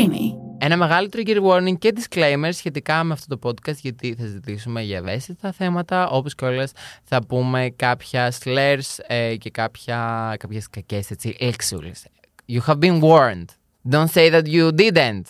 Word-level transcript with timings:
Streamy. 0.00 0.34
Ένα 0.58 0.76
μεγάλο 0.76 1.08
trigger 1.12 1.42
warning 1.42 1.78
και 1.78 1.92
disclaimer 1.96 2.48
σχετικά 2.50 3.04
με 3.04 3.12
αυτό 3.12 3.38
το 3.38 3.48
podcast, 3.48 3.76
γιατί 3.76 4.14
θα 4.18 4.24
συζητήσουμε 4.24 4.82
για 4.82 4.96
ευαίσθητα 4.96 5.52
θέματα, 5.52 6.08
όπως 6.08 6.34
και 6.34 6.68
θα 7.04 7.26
πούμε 7.26 7.72
κάποια 7.76 8.32
slurs 8.42 8.98
ε, 9.06 9.36
και 9.36 9.50
κάποια, 9.50 10.34
κάποιες 10.38 10.68
κακές 10.70 11.10
έτσι, 11.10 11.36
λέξουλες. 11.40 12.06
You 12.48 12.60
have 12.66 12.78
been 12.78 13.00
warned. 13.00 13.44
Don't 13.90 14.10
say 14.14 14.30
that 14.30 14.44
you 14.46 14.70
didn't. 14.72 15.22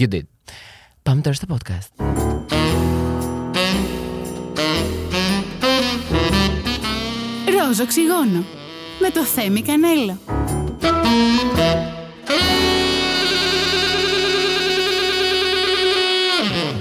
You 0.00 0.08
did. 0.08 0.26
Πάμε 1.02 1.20
τώρα 1.20 1.34
στο 1.34 1.46
podcast. 1.48 2.04
Ρόζο 7.58 7.82
οξυγόνο. 7.82 8.44
Με 9.00 9.10
το 9.10 9.24
Θέμη 9.24 9.62
Κανέλο. 9.62 10.18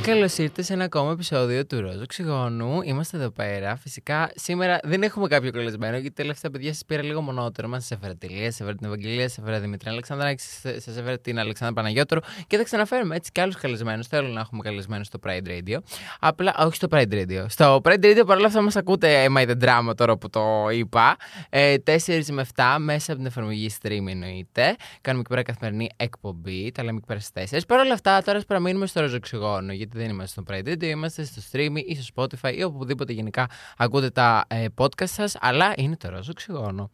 Καλώς 0.06 0.38
ήρθατε 0.38 0.62
σε 0.62 0.74
ένα 0.74 0.84
ακόμα 0.84 1.12
επεισόδιο 1.12 1.66
του 1.66 1.82
Ρόζο 1.82 2.02
Οξυγόνου. 2.02 2.82
Είμαστε 2.82 3.18
εδώ 3.18 3.30
πέρα. 3.30 3.76
Φυσικά 3.76 4.32
σήμερα 4.36 4.80
δεν 4.84 5.04
έχουμε 5.04 5.28
κάποιο 5.28 5.52
καλεσμένο 5.52 5.98
γιατί 5.98 6.16
τελευταία 6.16 6.52
παιδιά 6.52 6.74
σας 6.74 6.82
πήρα 6.86 7.04
λίγο 7.04 7.22
μονότερο. 7.22 7.68
Μας 7.68 7.86
σα 7.86 7.96
έφερα 7.96 8.16
τη 8.16 8.28
Λία, 8.28 8.52
σας 8.52 8.60
έφερα 8.60 8.76
την 8.76 8.86
Ευαγγελία, 8.86 9.28
σας 9.28 9.38
έφερα 9.38 9.60
Δημητρή 9.60 9.90
Αλεξανδράκη, 9.90 10.44
σας 10.62 10.98
έφερα 10.98 11.20
την 11.20 11.40
Αλεξάνδρα 11.40 11.76
Παναγιώτρου 11.76 12.20
και 12.48 12.58
θα 12.58 12.64
ξαναφέρουμε 12.64 13.16
έτσι 13.16 13.32
και 13.32 13.42
άλλους 13.42 13.56
καλεσμένους. 13.56 14.08
Θέλω 14.08 14.28
να 14.28 14.40
έχουμε 14.40 14.62
καλεσμένους 14.62 15.08
στο 15.08 15.20
Pride 15.26 15.48
Radio. 15.48 15.78
Απλά, 16.20 16.56
όχι 16.60 16.76
στο 16.76 16.88
Pride 16.92 17.14
Radio. 17.14 17.46
Στο 17.48 17.82
Pride 17.84 18.06
Radio 18.06 18.24
παρόλα 18.26 18.48
αυτά 18.48 18.62
μας 18.62 18.76
ακούτε 18.76 19.28
Am 19.30 19.38
I 19.38 19.50
the 19.50 19.64
Drama 19.64 19.96
τώρα 19.96 20.18
που 20.18 20.30
το 20.30 20.70
είπα. 20.72 21.16
Ε, 21.50 21.76
4 21.86 22.30
με 22.30 22.46
7 22.56 22.64
μέσα 22.80 23.12
από 23.12 23.22
την 23.22 23.26
εφαρμογή 23.26 23.70
stream 23.82 24.08
εννοείται. 24.08 24.76
Κάνουμε 25.02 25.24
εκεί 25.26 25.30
πέρα 25.30 25.42
καθημερινή 25.42 25.90
εκπομπή. 25.98 26.72
Τα 26.72 26.84
λέμε 26.84 26.98
εκεί 26.98 27.06
πέρα 27.06 27.20
στις 27.20 27.60
4. 27.60 27.66
Παρ' 27.68 27.80
όλα 27.80 27.94
αυτά 27.94 28.22
τώρα 28.22 28.42
παραμείνουμε 28.48 28.86
στο 28.86 29.00
Ρόζο 29.02 29.16
Οξυγόνο 29.16 29.74
γιατί 29.74 29.95
δεν 29.98 30.10
είμαστε 30.10 30.42
στο 30.42 30.54
Pride 30.54 30.68
Radio, 30.68 30.84
είμαστε 30.84 31.24
στο 31.24 31.42
stream 31.52 31.76
ή 31.86 31.96
στο 31.96 32.14
Spotify 32.16 32.54
ή 32.56 32.64
οπουδήποτε 32.64 33.14
γενικά 33.14 33.50
ακούτε 33.78 34.10
τα 34.10 34.46
ε, 34.48 34.66
podcast 34.78 35.08
σας, 35.08 35.36
αλλά 35.40 35.74
είναι 35.78 35.98
το 35.98 36.10
ρόζο 36.10 36.32
οξυγόνο. 36.32 36.90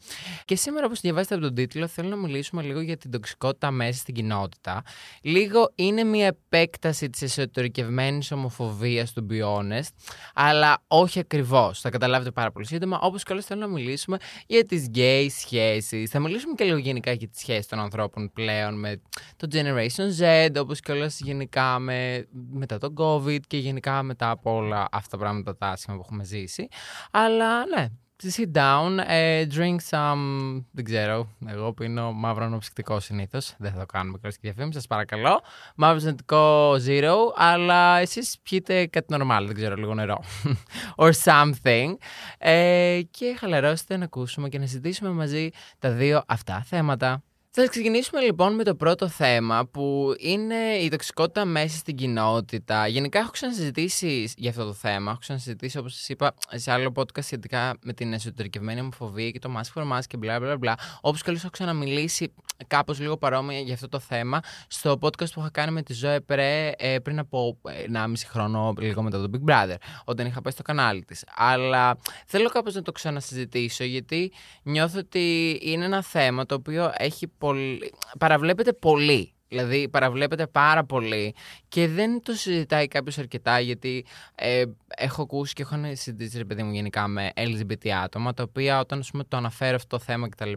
Και 0.46 0.56
σήμερα 0.56 0.86
όπως 0.86 1.00
διαβάσετε 1.00 1.36
από 1.36 1.44
τον 1.44 1.56
τίτλο 1.56 1.88
θέλω 1.88 2.10
να 2.10 2.16
μιλήσουμε 2.16 2.62
λίγο 2.62 2.80
για 2.82 2.98
την 2.98 3.12
τοξικότητα 3.12 3.72
μέσα 3.72 4.00
στην 4.00 4.14
κοινότητα. 4.14 4.82
Λίγο 5.22 5.72
είναι 5.76 6.04
μια 6.04 6.26
επέκταση 6.26 7.10
της 7.10 7.22
εσωτερικευμένης 7.22 8.32
ομοφοβίας 8.32 9.14
του 9.14 9.28
be 9.30 9.42
honest, 9.44 9.90
αλλά 10.34 10.84
όχι 10.88 11.20
ακριβώς. 11.20 11.82
Θα 11.82 11.90
καταλάβετε 11.90 12.32
πάρα 12.32 12.52
πολύ 12.52 12.66
σύντομα, 12.66 13.00
όπως 13.02 13.24
καλώς 13.24 13.46
θέλω 13.46 13.60
να 13.60 13.68
μιλήσουμε 13.68 14.18
για 14.48 14.66
τις 14.66 14.90
gay 14.96 15.28
σχέσεις. 15.40 16.10
Θα 16.10 16.20
μιλήσουμε 16.20 16.54
και 16.54 16.64
λίγο 16.64 16.78
γενικά 16.78 17.12
για 17.12 17.28
τις 17.28 17.40
σχέσεις 17.40 17.68
των 17.68 17.80
ανθρώπων 17.80 18.32
πλέον 18.34 18.80
με 18.80 19.02
το 19.38 19.48
Generation 19.52 20.22
Z, 20.22 20.50
όπως 20.58 20.80
και 20.80 20.92
γενικά 21.18 21.80
με, 21.80 22.28
μετά 22.52 22.78
το 22.78 22.91
COVID 22.98 23.40
και 23.48 23.58
γενικά 23.58 24.04
μετά 24.04 24.30
από 24.30 24.56
όλα 24.56 24.88
αυτά 24.92 25.18
τα 25.18 25.24
πράγματα 25.24 25.58
τα 25.58 25.68
άσχημα 25.68 25.96
που 25.96 26.02
έχουμε 26.06 26.24
ζήσει. 26.24 26.68
Αλλά 27.12 27.66
ναι, 27.66 27.88
sit 28.30 28.52
down, 28.52 29.00
uh, 29.00 29.48
drink 29.58 29.78
some. 29.90 30.64
Δεν 30.72 30.84
ξέρω. 30.84 31.28
Εγώ 31.48 31.74
πίνω 31.74 32.12
μαύρο 32.12 32.48
νοψυκτικό 32.48 33.00
συνήθως. 33.00 33.56
Δεν 33.58 33.72
θα 33.72 33.80
το 33.80 33.86
κάνουμε 33.86 34.18
και 34.22 34.38
διαφήμιση, 34.42 34.74
σας 34.74 34.88
παρακαλώ. 34.88 35.42
Μαύρος 35.76 36.04
νοψυκτικό 36.04 36.76
zero, 36.88 37.16
αλλά 37.36 37.98
εσείς 37.98 38.38
πιείτε 38.44 38.86
κάτι 38.86 39.16
normal, 39.18 39.44
δεν 39.46 39.56
ξέρω, 39.56 39.76
λίγο 39.76 39.94
νερό. 39.94 40.24
Or 41.04 41.12
something. 41.24 41.94
Ε, 42.38 43.00
και 43.12 43.36
χαλαρώστε 43.40 43.98
να 43.98 44.04
ακούσουμε 44.04 44.50
και 44.50 44.60
να 44.60 44.66
συζητήσουμε 44.66 45.10
μαζί 45.10 45.50
τα 45.80 45.92
δύο 45.92 46.24
αυτά 46.28 46.64
θέματα. 46.66 47.24
Θα 47.54 47.68
ξεκινήσουμε 47.68 48.22
λοιπόν 48.22 48.56
με 48.56 48.64
το 48.64 48.76
πρώτο 48.76 49.08
θέμα 49.08 49.66
που 49.72 50.14
είναι 50.20 50.56
η 50.56 50.90
τοξικότητα 50.90 51.46
μέσα 51.46 51.78
στην 51.78 51.96
κοινότητα. 51.96 52.88
Γενικά 52.88 53.20
έχω 53.20 53.30
ξανασυζητήσει 53.30 54.32
για 54.38 54.50
αυτό 54.50 54.66
το 54.66 54.74
θέμα. 54.74 55.12
Έχω 55.12 55.20
ξανασυζητήσει 55.20 55.78
όπως 55.78 55.94
σας 55.94 56.10
είπα 56.10 56.34
σε 56.52 56.72
άλλο 56.72 56.92
podcast 56.96 57.24
σχετικά 57.24 57.78
με 57.82 57.94
την 57.94 58.14
εσωτερικευμένη 58.14 58.80
ομοφοβία 58.80 59.30
και 59.30 59.40
το 59.40 59.50
mask 59.58 59.82
for 59.82 59.92
mask 59.92 60.04
και 60.08 60.18
bla 60.24 60.42
bla 60.42 60.58
bla. 60.60 60.74
Όπως 61.02 61.22
καλώς 61.22 61.42
έχω 61.42 61.50
ξαναμιλήσει 61.50 62.34
κάπως 62.68 63.00
λίγο 63.00 63.18
παρόμοια 63.18 63.60
για 63.60 63.74
αυτό 63.74 63.88
το 63.88 64.00
θέμα 64.00 64.40
στο 64.68 64.98
podcast 65.02 65.32
που 65.34 65.40
είχα 65.40 65.50
κάνει 65.52 65.72
με 65.72 65.82
τη 65.82 65.94
Ζωέ 65.94 66.20
Πρέ 66.20 66.72
ε, 66.78 67.00
πριν 67.00 67.20
από 67.20 67.58
1,5 67.94 68.14
χρόνο 68.28 68.74
λίγο 68.80 69.02
μετά 69.02 69.22
το 69.22 69.30
Big 69.34 69.52
Brother 69.52 69.76
όταν 70.06 70.26
είχα 70.26 70.42
πάει 70.42 70.54
στο 70.54 70.62
κανάλι 70.62 71.04
της. 71.06 71.24
Αλλά 71.36 71.98
θέλω 72.26 72.50
κάπως 72.50 72.74
να 72.74 72.82
το 72.82 72.92
ξανασυζητήσω 72.92 73.84
γιατί 73.84 74.32
νιώθω 74.64 75.00
ότι 75.00 75.60
είναι 75.62 75.86
ένα 75.86 76.04
θέμα 76.04 76.46
το 76.46 76.56
οποίο 76.56 76.92
έχει 76.98 77.28
πολύ, 77.42 77.80
παραβλέπεται 78.20 78.74
πολύ. 78.74 79.34
Δηλαδή 79.52 79.90
παραβλέπεται 79.90 80.48
πάρα 80.48 80.84
πολύ 80.84 81.36
και 81.68 81.88
δεν 81.88 82.22
το 82.24 82.34
συζητάει 82.34 82.88
κάποιος 82.88 83.18
αρκετά 83.18 83.60
γιατί 83.60 84.06
ε, 84.36 84.64
έχω 84.88 85.22
ακούσει 85.22 85.54
και 85.54 85.62
έχω 85.62 85.76
συζητήσει 85.86 86.38
ρε 86.38 86.46
παιδί 86.46 86.64
μου 86.64 86.72
γενικά 86.72 87.08
με 87.08 87.32
LGBT 87.36 87.88
άτομα 87.88 88.34
τα 88.34 88.44
οποία 88.44 88.80
όταν 88.80 89.04
πούμε, 89.12 89.24
το 89.24 89.38
αναφέρω 89.38 89.76
αυτό 89.76 89.98
το 89.98 90.04
θέμα 90.04 90.30
κτλ. 90.30 90.52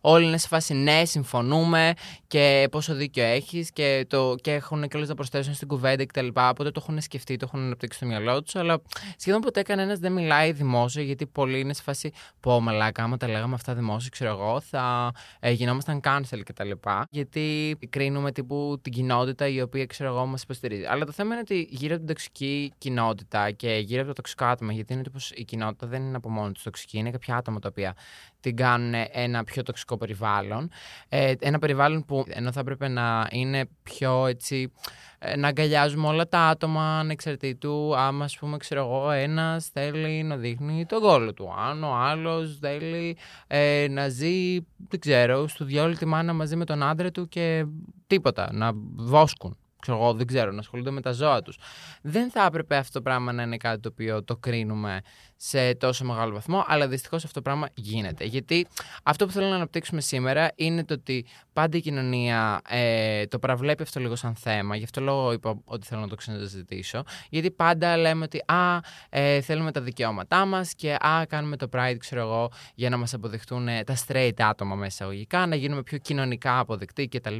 Όλοι 0.00 0.26
είναι 0.26 0.38
σε 0.38 0.48
φάση 0.48 0.74
ναι, 0.74 1.04
συμφωνούμε 1.04 1.92
και 2.26 2.68
πόσο 2.70 2.94
δίκιο 2.94 3.24
έχεις 3.24 3.70
και, 3.70 4.06
το, 4.08 4.34
και 4.40 4.52
έχουν 4.52 4.88
και 4.88 4.98
να 4.98 5.14
προσθέσουν 5.14 5.54
στην 5.54 5.68
κουβέντα 5.68 6.06
κτλ. 6.06 6.26
Οπότε 6.26 6.70
το 6.70 6.80
έχουν 6.82 7.00
σκεφτεί, 7.00 7.36
το 7.36 7.44
έχουν 7.48 7.64
αναπτύξει 7.64 7.98
στο 7.98 8.06
μυαλό 8.06 8.42
τους. 8.42 8.56
Αλλά 8.56 8.82
σχεδόν 9.16 9.40
ποτέ 9.40 9.62
κανένας 9.62 9.98
δεν 9.98 10.12
μιλάει 10.12 10.52
δημόσιο 10.52 11.02
γιατί 11.02 11.26
πολλοί 11.26 11.60
είναι 11.60 11.72
σε 11.72 11.82
φάση 11.82 12.12
πω 12.40 12.60
μαλάκα. 12.60 13.02
Άμα 13.02 13.16
τα 13.16 13.28
λέγαμε 13.28 13.54
αυτά 13.54 13.74
δημόσια, 13.74 14.08
ξέρω 14.12 14.30
εγώ, 14.30 14.60
θα 14.60 15.12
ε, 15.40 15.50
γινόμασταν 15.50 16.00
cancel 16.04 16.40
κτλ. 16.44 16.70
Γιατί 17.10 17.76
κρίνουμε 17.90 18.27
τύπου 18.32 18.78
την 18.82 18.92
κοινότητα 18.92 19.48
η 19.48 19.60
οποία 19.60 19.86
ξέρω 19.86 20.08
εγώ 20.08 20.26
μας 20.26 20.42
υποστηρίζει. 20.42 20.84
Αλλά 20.84 21.04
το 21.04 21.12
θέμα 21.12 21.30
είναι 21.30 21.40
ότι 21.40 21.68
γύρω 21.70 21.94
από 21.94 22.04
την 22.04 22.14
τοξική 22.14 22.72
κοινότητα 22.78 23.50
και 23.50 23.70
γύρω 23.70 23.98
από 24.00 24.08
το 24.08 24.14
τοξικό 24.14 24.44
άτομο, 24.44 24.70
γιατί 24.70 24.92
είναι 24.92 25.02
τύπος 25.02 25.30
η 25.30 25.44
κοινότητα 25.44 25.86
δεν 25.86 26.02
είναι 26.02 26.16
από 26.16 26.30
μόνο 26.30 26.52
τους 26.52 26.62
τοξική, 26.62 26.98
είναι 26.98 27.10
κάποια 27.10 27.36
άτομα 27.36 27.58
τα 27.58 27.68
οποία 27.68 27.96
την 28.40 28.56
κάνουν 28.56 28.94
ένα 29.12 29.44
πιο 29.44 29.62
τοξικό 29.62 29.96
περιβάλλον. 29.96 30.70
Ε, 31.08 31.32
ένα 31.38 31.58
περιβάλλον 31.58 32.04
που 32.04 32.24
ενώ 32.28 32.52
θα 32.52 32.60
έπρεπε 32.60 32.88
να 32.88 33.26
είναι 33.30 33.68
πιο 33.82 34.26
έτσι 34.26 34.72
ε, 35.18 35.36
να 35.36 35.48
αγκαλιάζουμε 35.48 36.06
όλα 36.06 36.28
τα 36.28 36.40
άτομα 36.40 36.98
ανεξαρτήτου 36.98 37.96
άμα 37.96 38.24
ας 38.24 38.38
πούμε 38.38 38.56
ξέρω 38.56 38.80
εγώ 38.80 39.10
ένας 39.10 39.68
θέλει 39.72 40.22
να 40.22 40.36
δείχνει 40.36 40.86
τον 40.86 41.00
κόλλο 41.00 41.34
του 41.34 41.54
αν 41.58 41.84
ο 41.84 41.94
άλλος 41.94 42.58
θέλει 42.60 43.16
ε, 43.46 43.86
να 43.90 44.08
ζει 44.08 44.56
δεν 44.88 45.00
ξέρω 45.00 45.48
στο 45.48 45.64
διόλου 45.64 45.94
τη 45.94 46.06
μάνα 46.06 46.32
μαζί 46.32 46.56
με 46.56 46.64
τον 46.64 46.82
άντρα 46.82 47.10
του 47.10 47.28
και 47.28 47.64
τίποτα 48.06 48.48
να 48.52 48.70
βόσκουν 48.96 49.56
ξέρω 49.80 49.98
εγώ, 50.02 50.12
δεν 50.12 50.26
ξέρω, 50.26 50.52
να 50.52 50.58
ασχολούνται 50.58 50.90
με 50.90 51.00
τα 51.00 51.12
ζώα 51.12 51.42
τους. 51.42 51.58
Δεν 52.02 52.30
θα 52.30 52.44
έπρεπε 52.44 52.76
αυτό 52.76 52.92
το 52.92 53.02
πράγμα 53.02 53.32
να 53.32 53.42
είναι 53.42 53.56
κάτι 53.56 53.80
το 53.80 53.88
οποίο 53.92 54.24
το 54.24 54.36
κρίνουμε 54.36 55.00
σε 55.40 55.74
τόσο 55.74 56.04
μεγάλο 56.04 56.32
βαθμό, 56.32 56.64
αλλά 56.66 56.88
δυστυχώς 56.88 57.24
αυτό 57.24 57.34
το 57.34 57.42
πράγμα 57.42 57.68
γίνεται. 57.74 58.24
Γιατί 58.24 58.66
αυτό 59.02 59.26
που 59.26 59.32
θέλω 59.32 59.46
να 59.46 59.54
αναπτύξουμε 59.54 60.00
σήμερα 60.00 60.52
είναι 60.54 60.84
το 60.84 60.94
ότι 60.94 61.26
πάντα 61.52 61.76
η 61.76 61.80
κοινωνία 61.80 62.60
ε, 62.68 63.26
το 63.26 63.38
παραβλέπει 63.38 63.82
αυτό 63.82 64.00
λίγο 64.00 64.16
σαν 64.16 64.34
θέμα. 64.34 64.76
Γι' 64.76 64.84
αυτό 64.84 65.00
λόγο 65.00 65.32
είπα 65.32 65.60
ότι 65.64 65.86
θέλω 65.86 66.00
να 66.00 66.08
το 66.08 66.14
ξαναζητήσω. 66.14 67.02
Γιατί 67.30 67.50
πάντα 67.50 67.96
λέμε 67.96 68.24
ότι 68.24 68.42
α, 68.46 68.78
ε, 69.08 69.40
θέλουμε 69.40 69.72
τα 69.72 69.80
δικαιώματά 69.80 70.44
μας 70.44 70.74
και 70.74 70.94
α, 70.94 71.24
κάνουμε 71.28 71.56
το 71.56 71.68
Pride, 71.72 71.96
ξέρω 71.98 72.20
εγώ, 72.20 72.50
για 72.74 72.90
να 72.90 72.96
μας 72.96 73.14
αποδεχτούν 73.14 73.66
τα 73.66 73.96
straight 74.06 74.32
άτομα 74.38 74.74
μέσα 74.74 74.86
εισαγωγικά, 74.86 75.46
να 75.46 75.56
γίνουμε 75.56 75.82
πιο 75.82 75.98
κοινωνικά 75.98 76.58
αποδεκτοί 76.58 77.08
κτλ. 77.08 77.36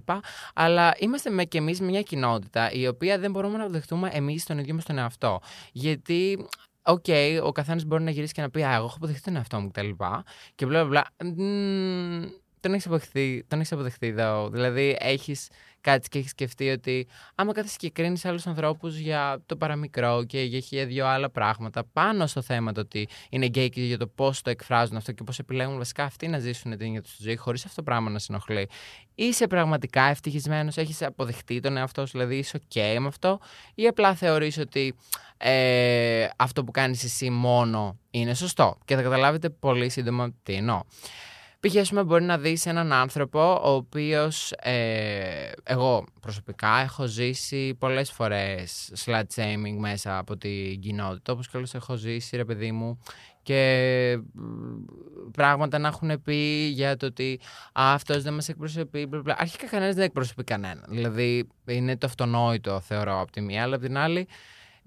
Αλλά 0.54 0.94
είμαστε 0.98 1.30
με, 1.30 1.44
και 1.44 1.58
εμείς 1.58 1.80
μια 1.80 2.02
κοινότητα 2.02 2.70
η 2.70 2.86
οποία 2.86 3.18
δεν 3.18 3.30
μπορούμε 3.30 3.56
να 3.56 3.62
αποδεχτούμε 3.62 4.10
εμείς 4.12 4.44
τον 4.44 4.58
ίδιο 4.58 4.74
μας 4.74 4.84
τον 4.84 4.98
εαυτό. 4.98 5.40
Γιατί 5.72 6.48
OK, 6.88 7.04
okay, 7.06 7.40
ο 7.42 7.52
καθένας 7.52 7.84
μπορεί 7.84 8.02
να 8.02 8.10
γυρίσει 8.10 8.32
και 8.32 8.40
να 8.40 8.50
πει 8.50 8.62
Α, 8.64 8.74
εγώ 8.74 8.84
έχω 8.84 8.94
αποδεχτεί 8.96 9.22
τον 9.22 9.36
εαυτό 9.36 9.60
μου 9.60 9.70
κτλ. 9.70 9.88
Και 10.54 10.66
μπλα 10.66 10.84
μπλα. 10.84 11.06
Τον 12.60 12.72
έχεις 12.72 12.86
αποδεχτεί, 12.86 13.44
τον 13.48 13.58
έχεις 13.58 13.72
αποδεχτεί 13.72 14.06
εδώ. 14.06 14.48
Δηλαδή, 14.50 14.96
έχεις 15.00 15.48
κάτι 15.80 16.08
και 16.08 16.18
έχει 16.18 16.28
σκεφτεί 16.28 16.70
ότι 16.70 17.06
άμα 17.34 17.52
κάθεσαι 17.52 17.76
και 17.78 17.90
κρίνει 17.90 18.20
άλλους 18.22 18.46
ανθρώπους 18.46 18.96
για 18.96 19.42
το 19.46 19.56
παραμικρό 19.56 20.24
και 20.24 20.40
για 20.42 20.86
δύο 20.86 21.06
άλλα 21.06 21.30
πράγματα 21.30 21.84
πάνω 21.92 22.26
στο 22.26 22.42
θέμα 22.42 22.72
το 22.72 22.80
ότι 22.80 23.08
είναι 23.30 23.46
γκέι 23.46 23.68
και 23.68 23.82
για 23.82 23.98
το 23.98 24.06
πώς 24.06 24.42
το 24.42 24.50
εκφράζουν 24.50 24.96
αυτό 24.96 25.12
και 25.12 25.22
πώς 25.24 25.38
επιλέγουν 25.38 25.76
βασικά 25.76 26.04
αυτοί 26.04 26.28
να 26.28 26.38
ζήσουν 26.38 26.76
την 26.76 26.86
ίδια 26.86 27.02
τους 27.02 27.16
ζωή, 27.18 27.36
χωρίς 27.36 27.64
αυτό 27.64 27.76
το 27.76 27.82
πράγμα 27.82 28.10
να 28.10 28.18
σε 28.18 28.27
ενοχλεί. 28.27 28.68
Είσαι 29.14 29.46
πραγματικά 29.46 30.02
ευτυχισμένος, 30.02 30.76
έχεις 30.76 31.02
αποδεχτεί 31.02 31.60
τον 31.60 31.76
εαυτό 31.76 32.06
σου, 32.06 32.12
δηλαδή 32.12 32.36
είσαι 32.36 32.60
OK 32.68 32.96
με 32.98 33.06
αυτό, 33.06 33.40
ή 33.74 33.86
απλά 33.86 34.14
θεωρείς 34.14 34.58
ότι 34.58 34.94
ε, 35.36 36.28
αυτό 36.36 36.64
που 36.64 36.70
κάνεις 36.70 37.04
εσύ 37.04 37.30
μόνο 37.30 37.98
είναι 38.10 38.34
σωστό. 38.34 38.78
Και 38.84 38.94
θα 38.94 39.02
καταλάβετε 39.02 39.50
πολύ 39.50 39.88
σύντομα 39.88 40.34
τι 40.42 40.52
εννοώ. 40.52 40.80
Π.χ. 41.60 42.04
μπορεί 42.04 42.24
να 42.24 42.38
δεις 42.38 42.66
έναν 42.66 42.92
άνθρωπο 42.92 43.60
ο 43.62 43.70
οποίος 43.70 44.52
ε, 44.52 45.50
εγώ 45.62 46.04
προσωπικά 46.20 46.78
έχω 46.78 47.06
ζήσει 47.06 47.74
πολλές 47.74 48.12
φορές 48.12 48.92
slut 49.04 49.22
shaming 49.34 49.76
μέσα 49.78 50.18
από 50.18 50.36
την 50.36 50.80
κοινότητα 50.80 51.32
όπως 51.32 51.48
και 51.48 51.56
όλες 51.56 51.74
έχω 51.74 51.96
ζήσει 51.96 52.36
ρε 52.36 52.44
παιδί 52.44 52.72
μου 52.72 52.98
και 53.42 54.18
πράγματα 55.32 55.78
να 55.78 55.88
έχουν 55.88 56.22
πει 56.22 56.68
για 56.74 56.96
το 56.96 57.06
ότι 57.06 57.40
αυτός 57.72 58.22
δεν 58.22 58.34
μας 58.34 58.48
εκπροσωπεί. 58.48 59.08
Αρχικά 59.36 59.66
κανένας 59.66 59.94
δεν 59.94 60.04
εκπροσωπεί 60.04 60.44
κανένα. 60.44 60.84
Δηλαδή 60.88 61.48
είναι 61.66 61.96
το 61.96 62.06
αυτονόητο 62.06 62.80
θεωρώ 62.80 63.20
από 63.20 63.32
τη 63.32 63.40
μία, 63.40 63.62
αλλά 63.62 63.74
από 63.74 63.84
την 63.84 63.96
άλλη 63.96 64.26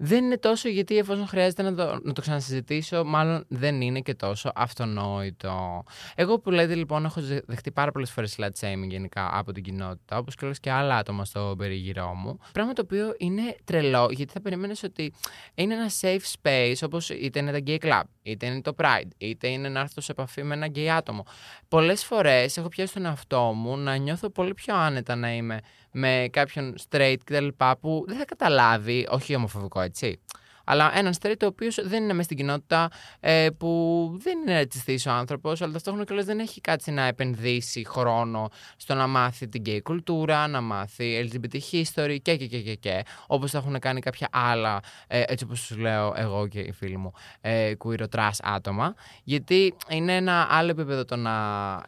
δεν 0.04 0.24
είναι 0.24 0.38
τόσο 0.38 0.68
γιατί 0.68 0.98
εφόσον 0.98 1.26
χρειάζεται 1.26 1.62
να 1.62 1.74
το, 1.74 1.98
να 2.02 2.12
το 2.12 2.20
ξανασυζητήσω, 2.20 3.04
μάλλον 3.04 3.44
δεν 3.48 3.80
είναι 3.80 4.00
και 4.00 4.14
τόσο 4.14 4.52
αυτονόητο. 4.54 5.84
Εγώ 6.14 6.38
που 6.38 6.50
λέτε 6.50 6.74
λοιπόν 6.74 7.04
έχω 7.04 7.20
δεχτεί 7.46 7.70
πάρα 7.70 7.92
πολλές 7.92 8.10
φορές 8.10 8.36
slut 8.38 8.44
shaming 8.60 8.88
γενικά 8.88 9.38
από 9.38 9.52
την 9.52 9.62
κοινότητα, 9.62 10.18
όπως 10.18 10.34
και 10.34 10.44
όλες 10.44 10.60
και 10.60 10.70
άλλα 10.70 10.96
άτομα 10.96 11.24
στο 11.24 11.54
περιγυρό 11.58 12.14
μου. 12.14 12.38
Πράγμα 12.52 12.72
το 12.72 12.82
οποίο 12.84 13.14
είναι 13.18 13.56
τρελό, 13.64 14.08
γιατί 14.10 14.32
θα 14.32 14.40
περιμένεις 14.40 14.82
ότι 14.82 15.12
είναι 15.54 15.74
ένα 15.74 15.90
safe 16.00 16.42
space, 16.42 16.76
όπως 16.84 17.10
είτε 17.10 17.38
είναι 17.38 17.52
τα 17.52 17.60
gay 17.66 17.78
club, 17.78 18.02
είτε 18.22 18.46
είναι 18.46 18.60
το 18.60 18.74
pride, 18.76 19.08
είτε 19.18 19.48
είναι 19.48 19.68
να 19.68 19.80
έρθω 19.80 20.00
σε 20.00 20.12
επαφή 20.12 20.42
με 20.42 20.54
ένα 20.54 20.66
gay 20.74 20.86
άτομο. 20.86 21.24
Πολλές 21.68 22.04
φορές 22.04 22.56
έχω 22.56 22.68
πιάσει 22.68 22.94
τον 22.94 23.04
εαυτό 23.04 23.40
μου 23.40 23.76
να 23.76 23.96
νιώθω 23.96 24.30
πολύ 24.30 24.54
πιο 24.54 24.76
άνετα 24.76 25.16
να 25.16 25.34
είμαι 25.34 25.60
με 25.92 26.28
κάποιον 26.30 26.74
straight 26.88 27.16
κτλ. 27.24 27.48
που 27.80 28.04
δεν 28.08 28.16
θα 28.18 28.24
καταλάβει, 28.24 29.06
όχι 29.10 29.34
ομοφοβικό 29.34 29.80
έτσι, 29.80 30.20
αλλά 30.64 30.98
έναν 30.98 31.14
straight 31.20 31.42
ο 31.42 31.46
οποίος 31.46 31.78
δεν 31.82 32.02
είναι 32.02 32.12
μέσα 32.12 32.22
στην 32.22 32.36
κοινότητα, 32.36 32.90
ε, 33.20 33.48
που 33.58 34.10
δεν 34.22 34.38
είναι 34.38 34.58
ρατσιστή 34.58 35.00
ο 35.08 35.10
άνθρωπος, 35.10 35.62
αλλά 35.62 35.72
ταυτόχρονα 35.72 36.06
κιόλας 36.06 36.24
δεν 36.24 36.38
έχει 36.38 36.60
κάτσει 36.60 36.90
να 36.90 37.02
επενδύσει 37.02 37.84
χρόνο 37.86 38.48
στο 38.76 38.94
να 38.94 39.06
μάθει 39.06 39.48
την 39.48 39.62
gay 39.66 39.78
κουλτούρα, 39.82 40.46
να 40.46 40.60
μάθει 40.60 41.28
LGBT 41.30 41.54
history 41.72 42.16
και 42.22 42.36
και 42.36 42.46
και 42.46 42.60
και. 42.60 42.74
και 42.74 43.04
Όπως 43.26 43.50
θα 43.50 43.58
έχουν 43.58 43.78
κάνει 43.78 44.00
κάποια 44.00 44.28
άλλα, 44.30 44.80
ε, 45.06 45.22
έτσι 45.26 45.44
όπως 45.44 45.60
σου 45.60 45.78
λέω 45.78 46.14
εγώ 46.16 46.46
και 46.48 46.60
οι 46.60 46.72
φίλοι 46.72 46.96
μου, 46.96 47.12
ε, 47.40 47.72
queer 47.84 48.04
trans 48.16 48.38
άτομα. 48.42 48.94
Γιατί 49.24 49.74
είναι 49.88 50.16
ένα 50.16 50.46
άλλο 50.50 50.70
επίπεδο 50.70 51.04
το 51.04 51.16
να 51.16 51.32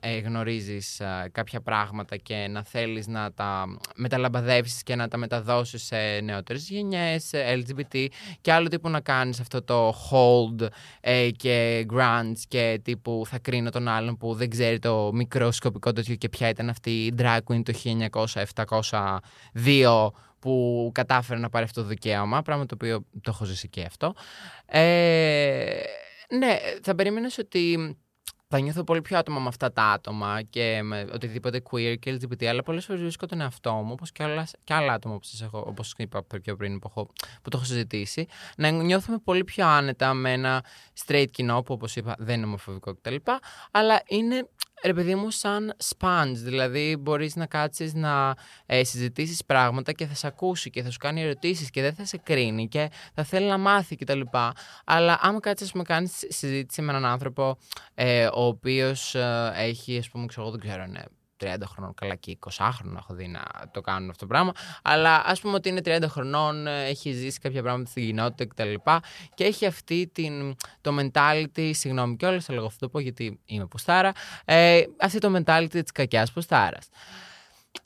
ε, 0.00 0.18
γνωρίζεις 0.18 1.00
ε, 1.00 1.28
κάποια 1.32 1.60
πράγματα 1.60 2.16
και 2.16 2.46
να 2.50 2.62
θέλεις 2.62 3.06
να 3.06 3.32
τα 3.32 3.64
μεταλαμπαδεύσεις 3.94 4.82
και 4.82 4.94
να 4.94 5.08
τα 5.08 5.16
μεταδώσεις 5.16 5.82
σε 5.82 6.20
νεότερες 6.22 6.68
γενιές, 6.68 7.30
LGBT 7.32 8.06
και 8.40 8.52
άλλο 8.64 8.72
τύπου 8.72 8.88
να 8.88 9.00
κάνεις 9.00 9.40
αυτό 9.40 9.62
το 9.62 9.94
hold 10.10 10.66
ε, 11.00 11.30
και 11.30 11.86
grunts 11.92 12.38
και 12.48 12.80
τύπου 12.82 13.22
θα 13.26 13.38
κρίνω 13.38 13.70
τον 13.70 13.88
άλλον 13.88 14.16
που 14.16 14.34
δεν 14.34 14.50
ξέρει 14.50 14.78
το 14.78 15.10
μικροσκοπικό 15.12 15.92
τέτοιο 15.92 16.14
και 16.14 16.28
ποια 16.28 16.48
ήταν 16.48 16.68
αυτή 16.68 16.90
η 16.90 17.14
drag 17.18 17.38
queen 17.48 17.62
το 17.62 17.72
1900-702 19.54 20.10
που 20.38 20.90
κατάφερε 20.94 21.40
να 21.40 21.48
πάρει 21.48 21.64
αυτό 21.64 21.82
το 21.82 21.86
δικαίωμα, 21.88 22.42
πράγμα 22.42 22.66
το 22.66 22.74
οποίο 22.74 23.04
το 23.12 23.30
έχω 23.34 23.44
ζήσει 23.44 23.68
και 23.68 23.82
αυτό. 23.82 24.14
Ε, 24.66 25.80
ναι, 26.38 26.58
θα 26.82 26.94
περίμενες 26.94 27.38
ότι 27.38 27.96
θα 28.56 28.60
νιώθω 28.60 28.84
πολύ 28.84 29.02
πιο 29.02 29.18
άτομα 29.18 29.40
με 29.40 29.48
αυτά 29.48 29.72
τα 29.72 29.82
άτομα 29.82 30.42
και 30.50 30.80
με 30.82 31.06
οτιδήποτε 31.12 31.62
queer 31.70 31.94
και 31.98 32.18
LGBT, 32.20 32.44
αλλά 32.44 32.62
πολλές 32.62 32.84
φορές 32.84 33.00
βρίσκω 33.02 33.26
τον 33.26 33.40
εαυτό 33.40 33.72
μου, 33.72 33.92
όπως 33.92 34.12
και, 34.12 34.22
άλλα, 34.22 34.46
και 34.64 34.74
άλλα 34.74 34.92
άτομα 34.92 35.14
όπω 35.14 35.68
όπως 35.70 35.94
είπα 35.98 36.24
πιο 36.42 36.56
πριν 36.56 36.78
που, 36.78 36.88
έχω, 36.90 37.06
που 37.42 37.50
το 37.50 37.56
έχω 37.56 37.64
συζητήσει, 37.64 38.26
να 38.56 38.70
νιώθουμε 38.70 39.18
πολύ 39.18 39.44
πιο 39.44 39.66
άνετα 39.66 40.14
με 40.14 40.32
ένα 40.32 40.64
straight 41.06 41.26
κοινό 41.30 41.62
που 41.62 41.74
όπως 41.74 41.96
είπα 41.96 42.14
δεν 42.18 42.36
είναι 42.36 42.46
ομοφοβικό 42.46 42.94
κτλ. 42.94 43.14
Αλλά 43.70 44.02
είναι 44.06 44.48
ρε 44.84 44.94
παιδί 44.94 45.14
μου, 45.14 45.30
σαν 45.30 45.76
sponge. 45.84 46.34
Δηλαδή, 46.34 46.96
μπορείς 47.00 47.36
να 47.36 47.46
κάτσεις 47.46 47.94
να 47.94 48.34
ε, 48.66 48.84
συζητήσεις 48.84 49.44
πράγματα 49.44 49.92
και 49.92 50.06
θα 50.06 50.14
σε 50.14 50.26
ακούσει 50.26 50.70
και 50.70 50.82
θα 50.82 50.90
σου 50.90 50.98
κάνει 50.98 51.22
ερωτήσεις 51.22 51.70
και 51.70 51.80
δεν 51.80 51.94
θα 51.94 52.04
σε 52.04 52.16
κρίνει 52.16 52.68
και 52.68 52.90
θα 53.14 53.24
θέλει 53.24 53.46
να 53.46 53.58
μάθει 53.58 53.96
κτλ. 53.96 54.20
Αλλά 54.84 55.18
άμα 55.22 55.40
κάτσεις 55.40 55.74
να 55.74 55.82
κάνεις 55.82 56.24
συζήτηση 56.28 56.82
με 56.82 56.90
έναν 56.90 57.04
άνθρωπο 57.04 57.58
ε, 57.94 58.26
ο 58.26 58.44
οποίος 58.46 59.14
ε, 59.14 59.52
έχει, 59.56 59.98
ας 59.98 60.08
πούμε, 60.10 60.26
ξέρω, 60.26 60.50
δεν 60.50 60.60
ξέρω, 60.60 60.86
ναι, 60.86 61.02
30 61.44 61.56
χρονών, 61.66 61.94
καλά 61.94 62.14
και 62.14 62.38
20 62.50 62.68
χρονών 62.72 62.96
έχω 62.96 63.14
δει 63.14 63.26
να 63.26 63.42
το 63.70 63.80
κάνουν 63.80 64.10
αυτό 64.10 64.26
το 64.26 64.32
πράγμα. 64.32 64.52
Αλλά 64.82 65.22
ας 65.26 65.40
πούμε 65.40 65.54
ότι 65.54 65.68
είναι 65.68 65.80
30 65.84 66.02
χρονών, 66.08 66.66
έχει 66.66 67.12
ζήσει 67.12 67.38
κάποια 67.38 67.62
πράγματα 67.62 67.90
στην 67.90 68.06
κοινότητα 68.06 68.46
κτλ. 68.46 68.74
Και, 68.74 69.00
και 69.34 69.44
έχει 69.44 69.66
αυτή 69.66 70.10
την, 70.12 70.56
το 70.80 70.96
mentality, 71.00 71.70
συγγνώμη 71.74 72.16
κιόλας, 72.16 72.44
θα 72.44 72.52
λέγω 72.52 72.66
αυτό 72.66 72.78
το 72.78 72.88
πω 72.88 72.98
γιατί 73.00 73.40
είμαι 73.44 73.66
ποστάρα, 73.66 74.12
ε, 74.44 74.82
αυτή 75.00 75.18
το 75.18 75.32
mentality 75.36 75.68
της 75.70 75.92
κακιάς 75.92 76.32
ποστάρας 76.32 76.88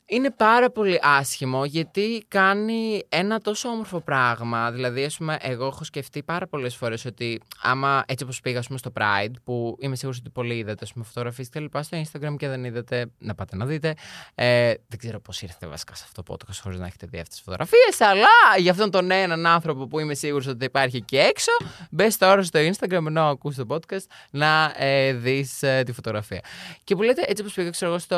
είναι 0.09 0.31
πάρα 0.31 0.69
πολύ 0.71 0.99
άσχημο 1.01 1.65
γιατί 1.65 2.25
κάνει 2.27 3.03
ένα 3.09 3.39
τόσο 3.39 3.69
όμορφο 3.69 4.01
πράγμα. 4.01 4.71
Δηλαδή, 4.71 5.03
ας 5.03 5.17
πούμε, 5.17 5.37
εγώ 5.41 5.65
έχω 5.65 5.83
σκεφτεί 5.83 6.23
πάρα 6.23 6.47
πολλές 6.47 6.75
φορές 6.75 7.05
ότι 7.05 7.41
άμα 7.61 8.03
έτσι 8.07 8.23
όπως 8.23 8.39
πήγα 8.39 8.61
πούμε, 8.67 8.77
στο 8.77 8.91
Pride, 8.95 9.33
που 9.43 9.77
είμαι 9.79 9.95
σίγουρη 9.95 10.17
ότι 10.19 10.29
πολλοί 10.29 10.57
είδατε 10.57 10.85
φωτογραφίες 11.03 11.49
και 11.49 11.59
λοιπά 11.59 11.83
στο 11.83 12.01
Instagram 12.01 12.35
και 12.37 12.47
δεν 12.47 12.63
είδατε, 12.63 13.05
να 13.17 13.35
πάτε 13.35 13.55
να 13.55 13.65
δείτε. 13.65 13.93
Ε, 14.35 14.73
δεν 14.87 14.99
ξέρω 14.99 15.19
πώς 15.19 15.41
ήρθατε 15.41 15.67
βασικά 15.67 15.95
σε 15.95 16.03
αυτό 16.07 16.23
το 16.23 16.33
podcast 16.33 16.59
χωρίς 16.61 16.79
να 16.79 16.85
έχετε 16.85 17.07
δει 17.09 17.17
αυτές 17.17 17.35
τις 17.35 17.41
φωτογραφίες, 17.41 18.01
αλλά 18.01 18.57
για 18.57 18.71
αυτόν 18.71 18.91
τον 18.91 19.11
έναν 19.11 19.45
άνθρωπο 19.45 19.87
που 19.87 19.99
είμαι 19.99 20.13
σίγουρη 20.13 20.49
ότι 20.49 20.65
υπάρχει 20.65 20.95
εκεί 20.95 21.17
έξω, 21.17 21.51
μπες 21.91 22.17
τώρα 22.17 22.43
στο 22.43 22.59
Instagram 22.59 23.05
ενώ 23.07 23.23
ακούς 23.23 23.55
το 23.55 23.65
podcast 23.69 24.05
να 24.31 24.73
ε, 24.77 25.13
δεις 25.13 25.63
ε, 25.63 25.83
τη 25.85 25.91
φωτογραφία. 25.91 26.41
Και 26.83 26.95
που 26.95 27.01
λέτε, 27.01 27.23
έτσι 27.27 27.41
όπως 27.41 27.53
πήγα, 27.53 27.69
ξέρω 27.69 27.91
εγώ, 27.91 27.99
στο 27.99 28.17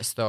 στο, 0.00 0.19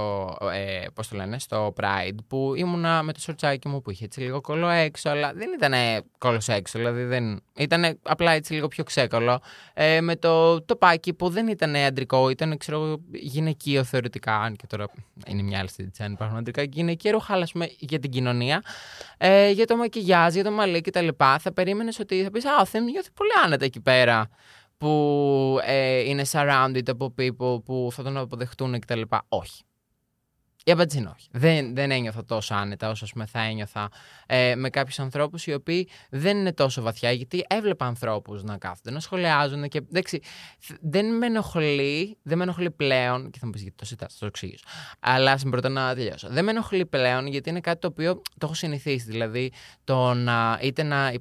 ε, 0.53 0.85
πώς 0.93 1.07
το 1.07 1.15
λένε, 1.15 1.39
στο 1.39 1.73
Pride 1.81 2.17
που 2.27 2.53
ήμουνα 2.55 3.03
με 3.03 3.13
το 3.13 3.19
σορτσάκι 3.19 3.67
μου 3.67 3.81
που 3.81 3.91
είχε 3.91 4.05
έτσι 4.05 4.19
λίγο 4.19 4.41
κόλλο 4.41 4.67
έξω, 4.67 5.09
αλλά 5.09 5.33
δεν 5.33 5.49
ήταν 5.53 6.03
κόλλος 6.17 6.47
έξω, 6.47 6.77
δηλαδή 6.77 7.03
δεν, 7.03 7.41
ήταν 7.57 7.99
απλά 8.03 8.31
έτσι 8.31 8.53
λίγο 8.53 8.67
πιο 8.67 8.83
ξέκολο. 8.83 9.41
Ε, 9.73 10.01
με 10.01 10.15
το 10.15 10.61
τοπάκι 10.61 11.13
που 11.13 11.29
δεν 11.29 11.47
ήταν 11.47 11.75
αντρικό, 11.75 12.29
ήταν 12.29 12.57
ξέρω, 12.57 13.01
γυναικείο 13.11 13.83
θεωρητικά, 13.83 14.39
αν 14.39 14.55
και 14.55 14.67
τώρα 14.67 14.87
είναι 15.27 15.41
μια 15.41 15.59
άλλη 15.59 15.69
συζήτηση 15.69 16.03
αν 16.03 16.11
υπάρχουν 16.11 16.37
αντρικά 16.37 16.65
και 16.65 16.71
γυναικεία 16.73 17.11
ρούχα, 17.11 17.47
για 17.79 17.99
την 17.99 18.11
κοινωνία, 18.11 18.61
ε, 19.17 19.49
για 19.49 19.65
το 19.65 19.75
μακιγιάζ, 19.75 20.33
για 20.33 20.43
το 20.43 20.51
μαλλί 20.51 20.81
κτλ. 20.81 21.07
Θα 21.39 21.53
περίμενες 21.53 21.99
ότι 21.99 22.23
θα 22.23 22.31
πεις 22.31 22.45
Α, 22.45 22.61
ο 22.61 22.65
Θέμη 22.65 22.91
νιώθει 22.91 23.11
πολύ 23.11 23.29
άνετα 23.45 23.65
εκεί 23.65 23.81
πέρα 23.81 24.29
που 24.77 25.59
ε, 25.65 25.99
είναι 25.99 26.25
surrounded 26.31 26.89
από 26.89 27.13
people 27.17 27.63
που 27.63 27.89
θα 27.91 28.03
τον 28.03 28.17
αποδεχτούν 28.17 28.79
κτλ. 28.79 29.01
Όχι. 29.27 29.63
Η 30.65 30.71
απάντηση 30.71 30.97
είναι 30.97 31.11
όχι. 31.15 31.27
Δεν, 31.31 31.75
δεν 31.75 31.91
ένιωθα 31.91 32.25
τόσο 32.25 32.53
άνετα 32.53 32.89
όσο 32.89 33.05
πούμε, 33.13 33.25
θα 33.25 33.39
ένιωθα 33.39 33.89
ε, 34.25 34.55
με 34.55 34.69
κάποιους 34.69 34.99
ανθρώπους 34.99 35.45
οι 35.45 35.53
οποίοι 35.53 35.89
δεν 36.09 36.37
είναι 36.37 36.53
τόσο 36.53 36.81
βαθιά, 36.81 37.11
γιατί 37.11 37.45
έβλεπα 37.47 37.85
ανθρώπους 37.85 38.43
να 38.43 38.57
κάθονται, 38.57 38.91
να 38.91 38.99
σχολιάζουν 38.99 39.67
και 39.67 39.77
εντάξει, 39.77 40.21
δεν 40.81 41.17
με 41.17 41.25
ενοχλεί, 41.25 42.17
δεν 42.21 42.37
με 42.37 42.43
ενοχλεί 42.43 42.71
πλέον. 42.71 43.29
Και 43.29 43.39
θα 43.39 43.45
μου 43.45 43.51
πεις 43.51 43.61
γιατί 43.61 43.77
το 43.77 43.85
συζητάς, 43.85 44.13
θα 44.13 44.19
το 44.19 44.25
εξηγήσω. 44.25 44.63
Αλλά 44.99 45.37
στην 45.37 45.51
πρώτα 45.51 45.69
να 45.69 45.95
τελειώσω. 45.95 46.27
Δεν 46.29 46.43
με 46.43 46.51
ενοχλεί 46.51 46.85
πλέον 46.85 47.27
γιατί 47.27 47.49
είναι 47.49 47.59
κάτι 47.59 47.79
το 47.79 47.87
οποίο 47.87 48.15
το 48.15 48.21
έχω 48.41 48.53
συνηθίσει. 48.53 49.05
Δηλαδή 49.05 49.51
το 49.83 50.13
να 50.13 50.59
είτε 50.61 50.83
να 50.83 51.11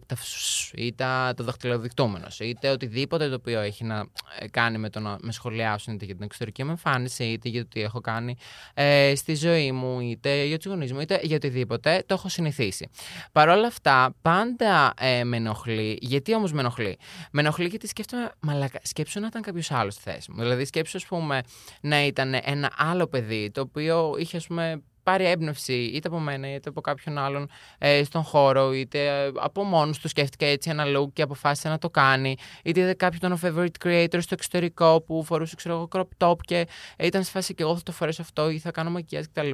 είτε 0.74 1.04
το 1.36 1.44
δαχτυλοδεικτούμενο, 1.44 2.26
είτε 2.38 2.70
οτιδήποτε 2.70 3.28
το 3.28 3.34
οποίο 3.34 3.60
έχει 3.60 3.84
να 3.84 4.06
ε, 4.38 4.48
κάνει 4.48 4.78
με 4.78 4.90
το 4.90 5.00
να 5.00 5.16
με 5.20 5.32
σχολιάσουν 5.32 5.94
είτε 5.94 6.04
για 6.04 6.14
την 6.14 6.24
εξωτερική 6.24 6.64
μου 6.64 6.70
εμφάνιση, 6.70 7.24
είτε 7.24 7.48
για 7.48 7.62
το 7.62 7.68
τι 7.68 7.82
έχω 7.82 8.00
κάνει 8.00 8.36
ε, 8.74 9.12
στη 9.16 9.29
ζωή 9.34 9.72
μου, 9.72 10.00
είτε 10.00 10.44
για 10.44 10.56
τους 10.56 10.66
γονείς 10.66 10.92
μου, 10.92 11.00
είτε 11.00 11.20
για 11.22 11.36
οτιδήποτε, 11.36 12.04
το 12.06 12.14
έχω 12.14 12.28
συνηθίσει. 12.28 12.88
Παρ' 13.32 13.48
όλα 13.48 13.66
αυτά, 13.66 14.14
πάντα 14.22 14.94
ε, 15.00 15.24
με 15.24 15.36
ενοχλεί. 15.36 15.98
Γιατί 16.00 16.34
όμως 16.34 16.52
με 16.52 16.60
ενοχλεί; 16.60 16.98
Με 17.32 17.40
ενοχλεί 17.40 17.66
γιατί 17.66 17.86
σκέφτομαι, 17.86 18.30
μαλακα, 18.40 18.80
σκέψου 18.82 19.20
να 19.20 19.26
ήταν 19.26 19.42
κάποιος 19.42 19.70
άλλος 19.70 19.94
στη 19.94 20.02
θέση 20.02 20.30
μου. 20.30 20.40
Δηλαδή, 20.40 20.64
σκέψου, 20.64 20.96
ας 20.96 21.06
πούμε, 21.06 21.42
να 21.80 22.06
ήταν 22.06 22.34
ένα 22.44 22.72
άλλο 22.76 23.06
παιδί 23.06 23.50
το 23.50 23.60
οποίο 23.60 24.14
είχε, 24.18 24.36
ας 24.36 24.46
πούμε, 24.46 24.82
πάρει 25.02 25.24
έμπνευση 25.24 25.72
είτε 25.72 26.08
από 26.08 26.18
μένα 26.18 26.54
είτε 26.54 26.68
από 26.68 26.80
κάποιον 26.80 27.18
άλλον 27.18 27.50
ε, 27.78 28.04
στον 28.04 28.22
χώρο, 28.22 28.72
είτε 28.72 29.06
ε, 29.06 29.32
από 29.36 29.62
μόνος 29.62 29.98
του 29.98 30.08
σκέφτηκε 30.08 30.46
έτσι 30.46 30.70
ένα 30.70 30.84
look 30.96 31.12
και 31.12 31.22
αποφάσισε 31.22 31.68
να 31.68 31.78
το 31.78 31.90
κάνει, 31.90 32.36
είτε 32.64 32.80
είδε 32.80 32.94
κάποιον 32.94 33.38
favorite 33.42 33.84
creator 33.84 34.18
στο 34.20 34.34
εξωτερικό 34.34 35.00
που 35.00 35.24
φορούσε 35.24 35.56
ξέρω 35.56 35.74
εγώ 35.74 35.88
crop 35.92 36.26
top 36.26 36.36
και 36.40 36.66
ήταν 36.98 37.24
σε 37.24 37.30
φάση 37.30 37.54
και 37.54 37.62
εγώ 37.62 37.76
θα 37.76 37.82
το 37.82 37.92
φορέσω 37.92 38.22
αυτό 38.22 38.50
ή 38.50 38.58
θα 38.58 38.70
κάνω 38.70 38.90
μακιάζ 38.90 39.24
κτλ. 39.24 39.50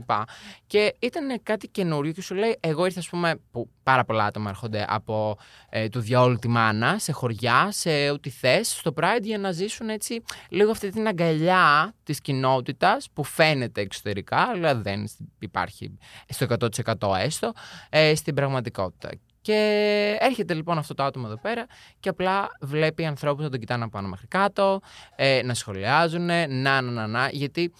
Και 0.67 0.95
ήταν 0.99 1.41
κάτι 1.43 1.69
καινούριο 1.69 2.13
και 2.13 2.23
σου 2.23 2.35
λέει, 2.35 2.57
εγώ 2.61 2.85
ήρθα, 2.85 2.99
ας 2.99 3.09
πούμε, 3.09 3.41
που 3.51 3.71
πάρα 3.87 4.05
πολλά 4.05 4.25
άτομα 4.25 4.51
έρχονται 4.51 4.85
από 4.89 5.39
ε, 5.69 5.89
στου 5.89 6.01
διαόλου 6.01 6.37
τη 6.37 6.49
μάνα, 6.49 6.99
σε 6.99 7.13
χωριά, 7.13 7.69
σε 7.71 8.11
ό,τι 8.11 8.31
θες, 8.31 8.69
στο 8.71 8.95
Pride 9.01 9.23
για 9.23 9.39
να 9.39 9.51
ζήσουν 9.51 9.89
έτσι 9.89 10.23
λίγο 10.49 10.71
αυτή 10.71 10.91
την 10.91 11.07
αγκαλιά 11.07 11.95
της 12.03 12.21
κοινότητας 12.21 13.09
που 13.13 13.25
φαίνεται 13.25 13.81
εξωτερικά, 13.81 14.37
αλλά 14.37 14.75
δεν 14.75 15.09
υπάρχει 15.39 15.99
στο 16.29 16.47
100% 16.95 17.17
έστω, 17.19 17.53
ε, 17.89 18.15
στην 18.15 18.35
πραγματικότητα. 18.35 19.11
Και 19.41 20.17
έρχεται 20.21 20.55
λοιπόν 20.55 20.79
αυτό 20.79 20.95
το 20.95 21.03
άτομο 21.03 21.25
εδώ 21.29 21.39
πέρα 21.39 21.67
και 22.01 22.09
απλά 22.09 22.49
βλέπει 22.61 23.07
ανθρώπους 23.07 23.45
να 23.45 23.51
τον 23.51 23.61
κοιτάνε 23.61 23.83
από 23.83 23.93
πάνω 23.93 24.09
μέχρι 24.09 24.27
κάτω, 24.27 24.81
ε, 25.17 25.41
να 25.45 25.55
σχολιάζουν, 25.55 26.25
να, 26.25 26.47
να, 26.47 26.81
να, 26.81 27.07
να, 27.07 27.29
γιατί 27.33 27.73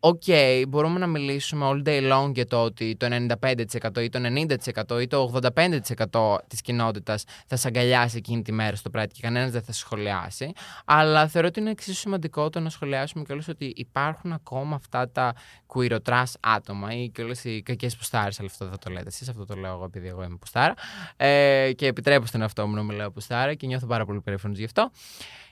OK, 0.00 0.22
okay, 0.26 0.64
μπορούμε 0.68 0.98
να 0.98 1.06
μιλήσουμε 1.06 1.66
all 1.70 1.88
day 1.88 2.12
long 2.12 2.30
για 2.34 2.46
το 2.46 2.62
ότι 2.62 2.96
το 2.96 3.06
95% 3.10 4.02
ή 4.02 4.08
το 4.08 4.18
90% 4.88 5.00
ή 5.00 5.06
το 5.06 5.40
85% 6.12 6.36
της 6.46 6.60
κοινότητας 6.60 7.24
θα 7.46 7.56
σε 7.56 7.68
αγκαλιάσει 7.68 8.16
εκείνη 8.16 8.42
τη 8.42 8.52
μέρα 8.52 8.76
στο 8.76 8.90
πράτη 8.90 9.14
και 9.14 9.20
κανένας 9.22 9.50
δεν 9.50 9.62
θα 9.62 9.72
σχολιάσει. 9.72 10.52
Αλλά 10.84 11.28
θεωρώ 11.28 11.48
ότι 11.48 11.60
είναι 11.60 11.70
εξίσου 11.70 11.98
σημαντικό 11.98 12.50
το 12.50 12.60
να 12.60 12.70
σχολιάσουμε 12.70 13.24
και 13.24 13.32
όλες 13.32 13.48
ότι 13.48 13.72
υπάρχουν 13.76 14.32
ακόμα 14.32 14.74
αυτά 14.74 15.10
τα 15.10 15.34
queerotras 15.66 16.32
άτομα 16.40 16.94
ή 16.94 17.08
και 17.08 17.22
όλες 17.22 17.44
οι 17.44 17.62
κακές 17.62 17.96
πουστάρες, 17.96 18.38
αλλά 18.38 18.48
αυτό 18.48 18.64
δεν 18.64 18.74
θα 18.74 18.78
το 18.78 18.90
λέτε 18.90 19.08
εσείς, 19.08 19.28
αυτό 19.28 19.44
το 19.44 19.54
λέω 19.54 19.72
εγώ 19.72 19.84
επειδή 19.84 20.08
εγώ 20.08 20.22
είμαι 20.22 20.36
πουστάρα. 20.36 20.74
Ε, 21.16 21.72
και 21.76 21.86
επιτρέπω 21.86 22.26
στον 22.26 22.40
εαυτό 22.40 22.66
μου 22.66 22.74
να 22.74 22.82
μιλάω 22.82 23.10
πουστάρα 23.10 23.54
και 23.54 23.66
νιώθω 23.66 23.86
πάρα 23.86 24.04
πολύ 24.04 24.20
περήφανος 24.20 24.58
γι' 24.58 24.64
αυτό. 24.64 24.90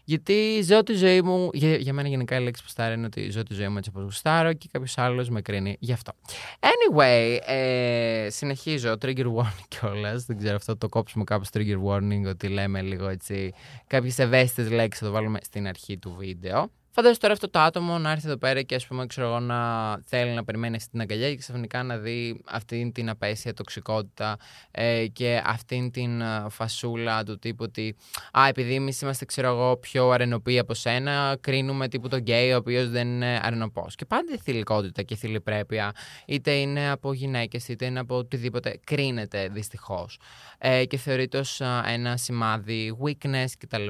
Γιατί 0.08 0.60
ζω 0.62 0.82
τη 0.82 0.94
ζωή 0.94 1.22
μου. 1.22 1.50
Για, 1.52 1.76
για 1.76 1.92
μένα, 1.92 2.08
γενικά, 2.08 2.36
η 2.36 2.42
λέξη 2.42 2.62
που 2.62 2.68
στάρω 2.68 2.92
είναι 2.92 3.06
ότι 3.06 3.30
ζω 3.30 3.42
τη 3.42 3.54
ζωή 3.54 3.68
μου 3.68 3.76
έτσι 3.76 3.90
όπως 3.92 4.02
γουστάρω 4.02 4.52
και 4.52 4.68
κάποιος 4.72 4.98
άλλος 4.98 5.28
με 5.28 5.42
κρίνει 5.42 5.76
γι' 5.80 5.92
αυτό. 5.92 6.12
Anyway, 6.60 7.38
ε, 7.46 8.26
συνεχίζω. 8.30 8.94
Trigger 9.02 9.26
warning 9.34 9.64
κιόλας. 9.78 10.24
Δεν 10.24 10.38
ξέρω 10.38 10.54
αυτό 10.56 10.76
το 10.76 10.88
κόψουμε 10.88 11.24
κάπως 11.24 11.48
trigger 11.52 11.82
warning, 11.88 12.22
ότι 12.28 12.48
λέμε 12.48 12.82
λίγο 12.82 13.08
έτσι. 13.08 13.52
Κάποιες 13.86 14.18
ευαίσθητες 14.18 14.70
λέξεις 14.70 15.00
θα 15.00 15.06
το 15.06 15.12
βάλουμε 15.12 15.38
στην 15.42 15.66
αρχή 15.66 15.98
του 15.98 16.14
βίντεο. 16.18 16.70
Φαντάζομαι 16.98 17.20
τώρα 17.20 17.32
αυτό 17.32 17.50
το 17.50 17.58
άτομο 17.58 17.98
να 17.98 18.10
έρθει 18.10 18.26
εδώ 18.26 18.36
πέρα 18.36 18.62
και 18.62 18.74
ας 18.74 18.86
πούμε, 18.86 19.06
ξέρω 19.06 19.26
εγώ, 19.26 19.40
να 19.40 19.90
θέλει 20.04 20.30
να 20.30 20.44
περιμένει 20.44 20.76
αυτή 20.76 20.90
την 20.90 21.00
αγκαλιά 21.00 21.30
και 21.30 21.36
ξαφνικά 21.36 21.82
να 21.82 21.96
δει 21.96 22.40
αυτή 22.44 22.90
την 22.94 23.08
απέσια 23.08 23.54
τοξικότητα 23.54 24.36
ε, 24.70 25.06
και 25.06 25.42
αυτή 25.44 25.90
την 25.92 26.20
ε, 26.20 26.46
φασούλα 26.50 27.22
του 27.22 27.38
τύπου 27.38 27.64
ότι 27.68 27.96
α, 28.38 28.46
επειδή 28.48 28.74
εμείς 28.74 29.00
είμαστε 29.00 29.24
ξέρω 29.24 29.48
εγώ, 29.48 29.76
πιο 29.76 30.10
αρενοποί 30.10 30.58
από 30.58 30.74
σένα, 30.74 31.36
κρίνουμε 31.40 31.88
τύπου 31.88 32.08
τον 32.08 32.18
γκέι 32.18 32.52
ο 32.52 32.56
οποίος 32.56 32.90
δεν 32.90 33.08
είναι 33.08 33.40
αρενοπός. 33.42 33.94
Και 33.94 34.04
πάντα 34.04 34.32
η 34.34 34.38
θηλυκότητα 34.38 35.02
και 35.02 35.14
η 35.14 35.16
θηλυπρέπεια, 35.16 35.92
είτε 36.26 36.50
είναι 36.50 36.90
από 36.90 37.12
γυναίκες 37.12 37.68
είτε 37.68 37.84
είναι 37.84 38.00
από 38.00 38.16
οτιδήποτε, 38.16 38.80
κρίνεται 38.84 39.48
δυστυχώς. 39.48 40.18
Ε, 40.58 40.84
και 40.84 40.96
θεωρείται 40.96 41.38
ω 41.38 41.44
ένα 41.86 42.16
σημάδι 42.16 42.96
weakness 43.04 43.50
κτλ. 43.58 43.86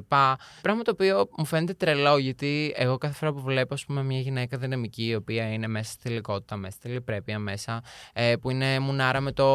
Πράγμα 0.62 0.82
το 0.82 0.90
οποίο 0.90 1.28
μου 1.36 1.44
φαίνεται 1.44 1.74
τρελό 1.74 2.18
γιατί 2.18 2.72
εγώ 2.76 2.95
κάθε 2.98 3.14
φορά 3.14 3.32
που 3.32 3.40
βλέπω 3.40 3.74
ας 3.74 3.84
πούμε, 3.84 4.02
μια 4.02 4.20
γυναίκα 4.20 4.58
δυναμική 4.58 5.06
η 5.06 5.14
οποία 5.14 5.52
είναι 5.52 5.66
μέσα 5.66 5.90
στη 5.90 6.08
θηλυκότητα, 6.08 6.56
μέσα 6.56 6.76
στη 6.76 6.88
λιπρέπεια, 6.88 7.38
μέσα 7.38 7.82
ε, 8.12 8.36
που 8.36 8.50
είναι 8.50 8.78
μουνάρα 8.78 9.20
με 9.20 9.32
το 9.32 9.46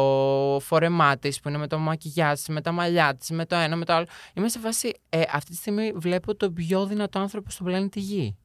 φόρεμά 0.62 1.18
της, 1.18 1.40
που 1.40 1.48
είναι 1.48 1.58
με 1.58 1.66
το 1.66 1.78
μακιγιά 1.78 2.32
της, 2.32 2.48
με 2.48 2.60
τα 2.60 2.72
μαλλιά 2.72 3.16
της, 3.16 3.30
με 3.30 3.46
το 3.46 3.56
ένα, 3.56 3.76
με 3.76 3.84
το 3.84 3.92
άλλο. 3.92 4.06
Είμαι 4.34 4.48
σε 4.48 4.58
φάση, 4.58 4.92
ε, 5.08 5.22
αυτή 5.32 5.50
τη 5.50 5.56
στιγμή 5.56 5.92
βλέπω 5.94 6.34
τον 6.36 6.52
πιο 6.52 6.86
δυνατό 6.86 7.18
άνθρωπο 7.18 7.50
στον 7.50 7.66
πλανήτη 7.66 8.00
Γη. 8.00 8.36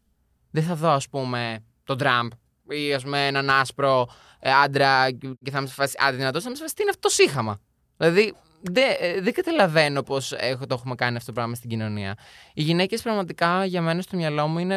Δεν 0.52 0.64
θα 0.64 0.76
δω, 0.76 0.90
ας 0.90 1.10
πούμε, 1.10 1.66
τον 1.84 1.98
Τραμπ 1.98 2.32
ή 2.70 2.94
ας 2.94 3.04
πούμε 3.04 3.28
έναν 3.28 3.50
άσπρο 3.50 4.08
ε, 4.40 4.52
άντρα 4.52 5.12
και 5.12 5.52
θα 5.52 5.58
είμαι 5.58 5.68
σε 5.68 5.74
φάση 5.74 5.98
αδυνατό, 6.00 6.40
θα 6.42 6.46
είμαι 6.48 6.56
σε 6.56 6.62
φάση 6.62 6.76
τι 6.76 6.82
είναι 6.82 6.92
αυτό 6.92 7.08
το 7.08 7.14
σύγχαμα. 7.14 7.62
Δηλαδή, 7.98 8.34
δεν 8.62 9.24
δε 9.24 9.32
καταλαβαίνω 9.32 10.04
πώς 10.04 10.30
το 10.68 10.68
έχουμε 10.70 10.96
κάνει 10.96 11.16
αυτό 11.16 11.28
το 11.28 11.34
πράγμα 11.34 11.56
στην 11.56 11.70
κοινωνία. 11.70 12.18
Οι 12.54 12.62
γυναίκες 12.62 13.02
πραγματικά 13.02 13.66
για 13.66 13.82
μένα 13.82 14.02
στο 14.02 14.18
μυαλό 14.18 14.48
μου 14.48 14.60
είναι 14.60 14.76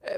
ε, 0.00 0.16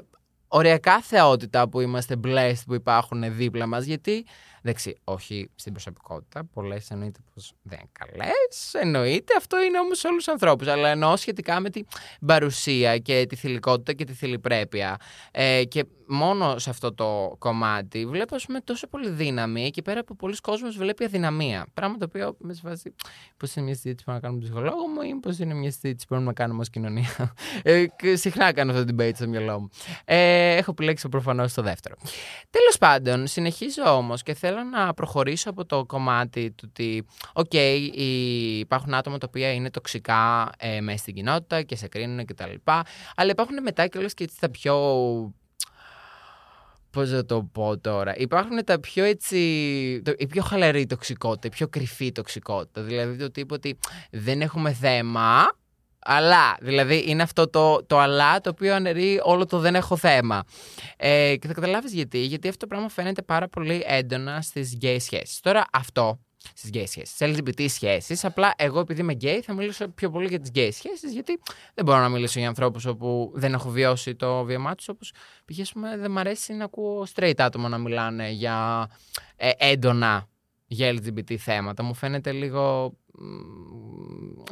οριακά 0.49 1.01
θεότητα 1.01 1.69
που 1.69 1.81
είμαστε 1.81 2.15
blessed 2.25 2.63
που 2.67 2.75
υπάρχουν 2.75 3.37
δίπλα 3.37 3.67
μας. 3.67 3.85
Γιατί 3.85 4.27
Εντάξει, 4.67 4.97
όχι 5.05 5.51
στην 5.55 5.73
προσωπικότητα. 5.73 6.45
Πολλές 6.45 6.91
εννοείται 6.91 7.21
πως 7.35 7.53
δεν 7.63 7.79
είναι 7.79 7.91
καλές. 7.93 8.75
Εννοείται. 8.75 9.35
Αυτό 9.37 9.63
είναι 9.63 9.79
όμως 9.79 9.99
σε 9.99 10.07
όλους 10.07 10.25
τους 10.25 10.33
ανθρώπους. 10.33 10.67
Αλλά 10.67 10.89
εννοώ 10.89 11.17
σχετικά 11.17 11.61
με 11.61 11.71
την 11.71 11.87
παρουσία 12.27 12.99
και 12.99 13.27
τη 13.29 13.37
θηλυκότητα 13.37 13.93
και 13.93 14.05
τη 14.05 14.13
θηλυπρέπεια. 14.13 14.97
Ε, 15.31 15.65
και 15.65 15.85
μόνο 16.09 16.59
σε 16.59 16.71
αυτό 16.71 16.95
το 16.95 17.37
κομμάτι 17.39 18.07
βλέπω 18.07 18.35
ας 18.35 18.47
πούμε, 18.47 18.61
τόσο 18.61 18.87
πολύ 18.87 19.09
δύναμη 19.09 19.65
εκεί 19.65 19.83
πέρα 19.83 20.01
από 20.01 20.15
πολλοί 20.15 20.37
κόσμοι 20.37 20.69
βλέπει 20.69 21.05
αδυναμία. 21.05 21.67
Πράγμα 21.75 21.97
το 21.97 22.05
οποίο 22.05 22.37
με 22.39 22.57
βάζει 22.63 22.95
πώς 23.37 23.55
είναι 23.55 23.65
μια 23.65 23.75
συζήτηση 23.75 24.05
που 24.05 24.13
να 24.13 24.21
κάνουμε 24.21 24.41
τον 24.41 24.51
ψυχολόγο 24.51 24.87
μου 24.89 25.01
ή 25.03 25.15
πώς 25.21 25.39
είναι 25.39 25.55
μια 25.55 25.71
συζήτηση 25.71 26.07
που 26.07 26.07
μπορούμε 26.09 26.27
να 26.27 26.33
κάνουμε 26.33 26.61
ως 26.61 26.71
κοινωνία. 26.71 27.35
Ε, 27.63 27.87
συχνά 28.15 28.53
κάνω 28.53 28.73
αυτό 28.73 28.85
το 28.85 28.95
debate 28.99 29.15
στο 29.15 29.29
μυαλό 29.29 29.61
μου. 29.61 29.69
Ε, 30.05 30.57
έχω 30.57 30.71
επιλέξει 30.71 31.09
προφανώς 31.09 31.53
το 31.53 31.63
δεύτερο. 31.63 31.95
Τέλος 32.51 32.79
πάντων, 32.79 33.27
συνεχίζω 33.27 33.97
όμως 33.97 34.23
και 34.23 34.35
θέλω 34.35 34.57
θέλω 34.57 34.69
να 34.71 34.95
προχωρήσω 34.95 35.51
από 35.51 35.65
το 35.65 35.85
κομμάτι 35.85 36.51
του 36.51 36.69
ότι, 36.71 37.07
OK, 37.33 37.51
okay, 37.53 37.91
υπάρχουν 38.59 38.95
άτομα 38.95 39.19
τα 39.19 39.27
οποία 39.29 39.53
είναι 39.53 39.71
τοξικά 39.71 40.51
ε, 40.59 40.81
μέσα 40.81 40.99
στην 40.99 41.15
κοινότητα 41.15 41.63
και 41.63 41.77
σε 41.77 41.89
κρίνουν 41.89 42.25
κτλ. 42.25 42.55
Αλλά 43.17 43.31
υπάρχουν 43.31 43.63
μετά 43.63 43.87
και 43.87 43.99
όλες 43.99 44.15
και 44.15 44.29
τα 44.41 44.51
πιο 44.51 44.75
Πώς 46.97 47.11
να 47.11 47.25
το 47.25 47.43
πω 47.53 47.79
τώρα. 47.79 48.17
Υπάρχουν 48.17 48.65
τα 48.65 48.81
πιο 48.81 49.05
έτσι. 49.05 49.39
η 50.17 50.27
πιο 50.27 50.43
χαλαρή 50.43 50.87
τοξικότητα, 50.87 51.47
η 51.47 51.51
πιο 51.51 51.69
κρυφή 51.69 52.13
τοξικότητα. 52.13 52.83
Δηλαδή 52.83 53.17
το 53.17 53.31
τύπο 53.31 53.55
ότι 53.55 53.79
δεν 54.11 54.41
έχουμε 54.41 54.73
θέμα, 54.73 55.53
αλλά, 55.99 56.57
δηλαδή 56.61 57.05
είναι 57.07 57.23
αυτό 57.23 57.51
το, 57.51 57.85
το 57.87 57.99
αλλά 57.99 58.41
το 58.41 58.51
οποίο 58.51 58.75
αναιρεί 58.75 59.21
όλο 59.23 59.47
το 59.47 59.59
δεν 59.59 59.75
έχω 59.75 59.97
θέμα. 59.97 60.45
Ε, 60.97 61.35
και 61.39 61.47
θα 61.47 61.53
καταλάβεις 61.53 61.93
γιατί. 61.93 62.19
Γιατί 62.19 62.49
αυτό 62.49 62.61
το 62.61 62.67
πράγμα 62.67 62.89
φαίνεται 62.89 63.23
πάρα 63.23 63.49
πολύ 63.49 63.83
έντονα 63.87 64.41
στις 64.41 64.75
γκέι 64.75 64.99
σχέσεις. 64.99 65.41
Τώρα 65.41 65.65
αυτό 65.73 66.19
στις 66.55 66.71
γκέι 66.71 66.87
σχέσεις. 66.87 67.15
Στις 67.15 67.35
LGBT 67.37 67.69
σχέσεις. 67.69 68.25
Απλά 68.25 68.55
εγώ, 68.57 68.81
επειδή 68.81 69.01
είμαι 69.01 69.13
γκέι, 69.13 69.41
θα 69.41 69.53
μιλήσω 69.53 69.89
πιο 69.89 70.11
πολύ 70.11 70.29
για 70.29 70.41
τις 70.41 70.49
γκέι 70.49 70.71
σχέσεις, 70.71 71.13
γιατί 71.13 71.41
δεν 71.75 71.85
μπορώ 71.85 71.99
να 71.99 72.09
μιλήσω 72.09 72.39
για 72.39 72.49
ανθρώπους 72.49 72.85
όπου 72.85 73.33
δεν 73.35 73.53
έχω 73.53 73.71
βιώσει 73.71 74.15
το 74.15 74.45
βίωμά 74.45 74.75
τους. 74.75 74.89
Όπως 74.89 75.13
π.χ. 75.45 75.71
δεν 75.99 76.11
μου 76.11 76.19
αρέσει 76.19 76.53
να 76.53 76.65
ακούω 76.65 77.07
straight 77.15 77.35
άτομα 77.37 77.69
να 77.69 77.79
μιλάνε 77.79 78.31
για 78.31 78.89
ε, 79.37 79.51
έντονα 79.57 80.29
για 80.67 80.93
LGBT 80.93 81.35
θέματα. 81.37 81.83
Μου 81.83 81.95
φαίνεται 81.95 82.33
λίγο 82.33 82.93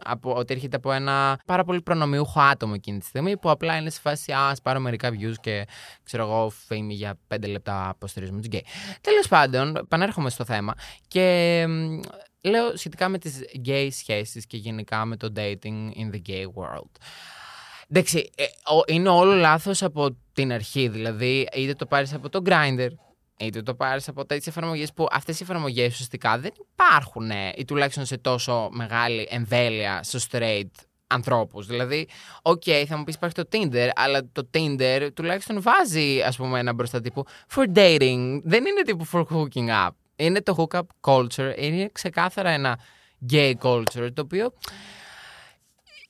off, 0.05 0.35
ότι 0.35 0.55
έρχεται 0.55 0.77
από 0.77 0.93
ένα 0.93 1.41
πάρα 1.47 1.65
πολύ 1.65 1.83
προνομιούχο 1.83 2.41
άτομο 2.41 2.73
εκείνη 2.77 2.99
τη 2.99 3.05
στιγμή 3.05 3.37
που 3.37 3.51
απλά 3.51 3.77
είναι 3.77 3.91
σε 3.91 4.01
φάση 4.01 4.33
Α, 4.33 4.57
πάρω 4.63 4.81
μερικά 4.81 5.11
views 5.11 5.35
και 5.41 5.67
ξέρω 6.03 6.23
εγώ, 6.23 6.53
fame 6.69 6.89
για 6.89 7.19
πέντε 7.27 7.47
λεπτά 7.47 7.89
υποστηρίζουμε 7.89 8.39
τους 8.39 8.47
γκέι. 8.47 8.65
Τέλος 9.01 9.29
πάντων, 9.29 9.77
επανέρχομαι 9.77 10.31
στο 10.31 10.45
θέμα 10.45 10.75
και 11.09 11.67
λέω 12.41 12.77
σχετικά 12.77 13.09
με 13.09 13.19
τις 13.19 13.41
γκέι 13.57 13.91
σχέσεις 13.91 14.47
και 14.47 14.57
γενικά 14.57 15.05
με 15.05 15.17
το 15.17 15.33
dating 15.37 15.91
in 15.97 16.15
the 16.15 16.21
gay 16.29 16.45
world. 16.55 16.91
Εντάξει, 17.89 18.31
ε, 18.37 18.45
είναι 18.87 19.09
όλο 19.09 19.35
λάθος 19.35 19.83
από 19.83 20.17
την 20.33 20.53
αρχή. 20.53 20.89
Δηλαδή, 20.89 21.49
είτε 21.55 21.75
το 21.75 21.87
πάρεις 21.87 22.15
από 22.15 22.29
το 22.29 22.43
Grindr, 22.47 22.89
είτε 23.39 23.63
το 23.63 23.75
πάρεις 23.75 24.09
από 24.09 24.27
τέτοιες 24.27 24.47
εφαρμογές 24.47 24.93
που 24.93 25.07
αυτές 25.11 25.41
οι 25.41 25.43
εφαρμογές 25.43 25.93
ουσιαστικά 25.93 26.39
δεν 26.39 26.53
υπάρχουν 26.73 27.31
ή 27.57 27.65
τουλάχιστον 27.65 28.05
σε 28.05 28.19
τόσο 28.19 28.69
μεγάλη 28.73 29.27
εμβέλεια 29.31 30.03
στους 30.03 30.19
straight 30.31 30.71
ανθρώπους. 31.07 31.67
Δηλαδή, 31.67 32.09
OK, 32.43 32.63
okay, 32.67 32.85
θα 32.87 32.97
μου 32.97 33.05
πεις 33.05 33.15
υπάρχει 33.15 33.35
το 33.35 33.49
Tinder, 33.53 33.89
αλλά 33.95 34.29
το 34.33 34.49
Tinder 34.55 35.09
τουλάχιστον 35.15 35.63
βάζει 35.63 36.23
ας 36.23 36.37
πούμε 36.37 36.59
ένα 36.59 36.73
μπροστά 36.73 37.01
τύπου 37.01 37.25
for 37.55 37.65
dating. 37.75 38.41
Δεν 38.45 38.65
είναι 38.65 38.83
τύπου 38.85 39.07
for 39.13 39.25
hooking 39.31 39.69
up. 39.69 39.91
Είναι 40.17 40.43
το 40.43 40.55
hookup 40.59 40.87
culture, 41.01 41.55
είναι 41.57 41.89
ξεκάθαρα 41.93 42.51
ένα 42.51 42.79
gay 43.31 43.53
culture, 43.63 44.09
το 44.15 44.23
οποίο 44.23 44.53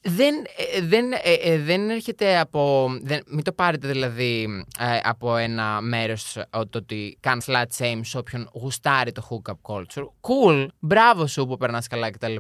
δεν, 0.06 0.34
ε, 0.74 0.80
δεν, 0.80 1.12
ε, 1.12 1.32
ε, 1.42 1.58
δεν 1.58 1.90
έρχεται 1.90 2.38
από. 2.38 2.88
Δεν, 3.02 3.22
μην 3.26 3.44
το 3.44 3.52
πάρετε 3.52 3.88
δηλαδή 3.88 4.64
από 5.02 5.36
ένα 5.36 5.80
μέρος 5.80 6.32
το 6.50 6.78
ότι 6.78 7.16
κάνεις 7.20 7.44
slut 7.48 7.64
shame 7.78 8.00
σε 8.02 8.18
όποιον 8.18 8.50
γουστάρει 8.52 9.12
το 9.12 9.28
hookup 9.30 9.72
culture. 9.74 10.04
Cool, 10.20 10.66
μπράβο 10.78 11.26
σου 11.26 11.46
που 11.46 11.56
περνάς 11.56 11.86
καλά 11.86 12.10
κτλ. 12.10 12.36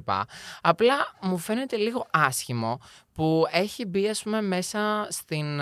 Απλά 0.60 0.94
μου 1.20 1.38
φαίνεται 1.38 1.76
λίγο 1.76 2.06
άσχημο 2.10 2.80
που 3.12 3.44
έχει 3.50 3.86
μπει, 3.86 4.08
ας 4.08 4.22
πούμε, 4.22 4.42
μέσα 4.42 5.06
στην 5.10 5.60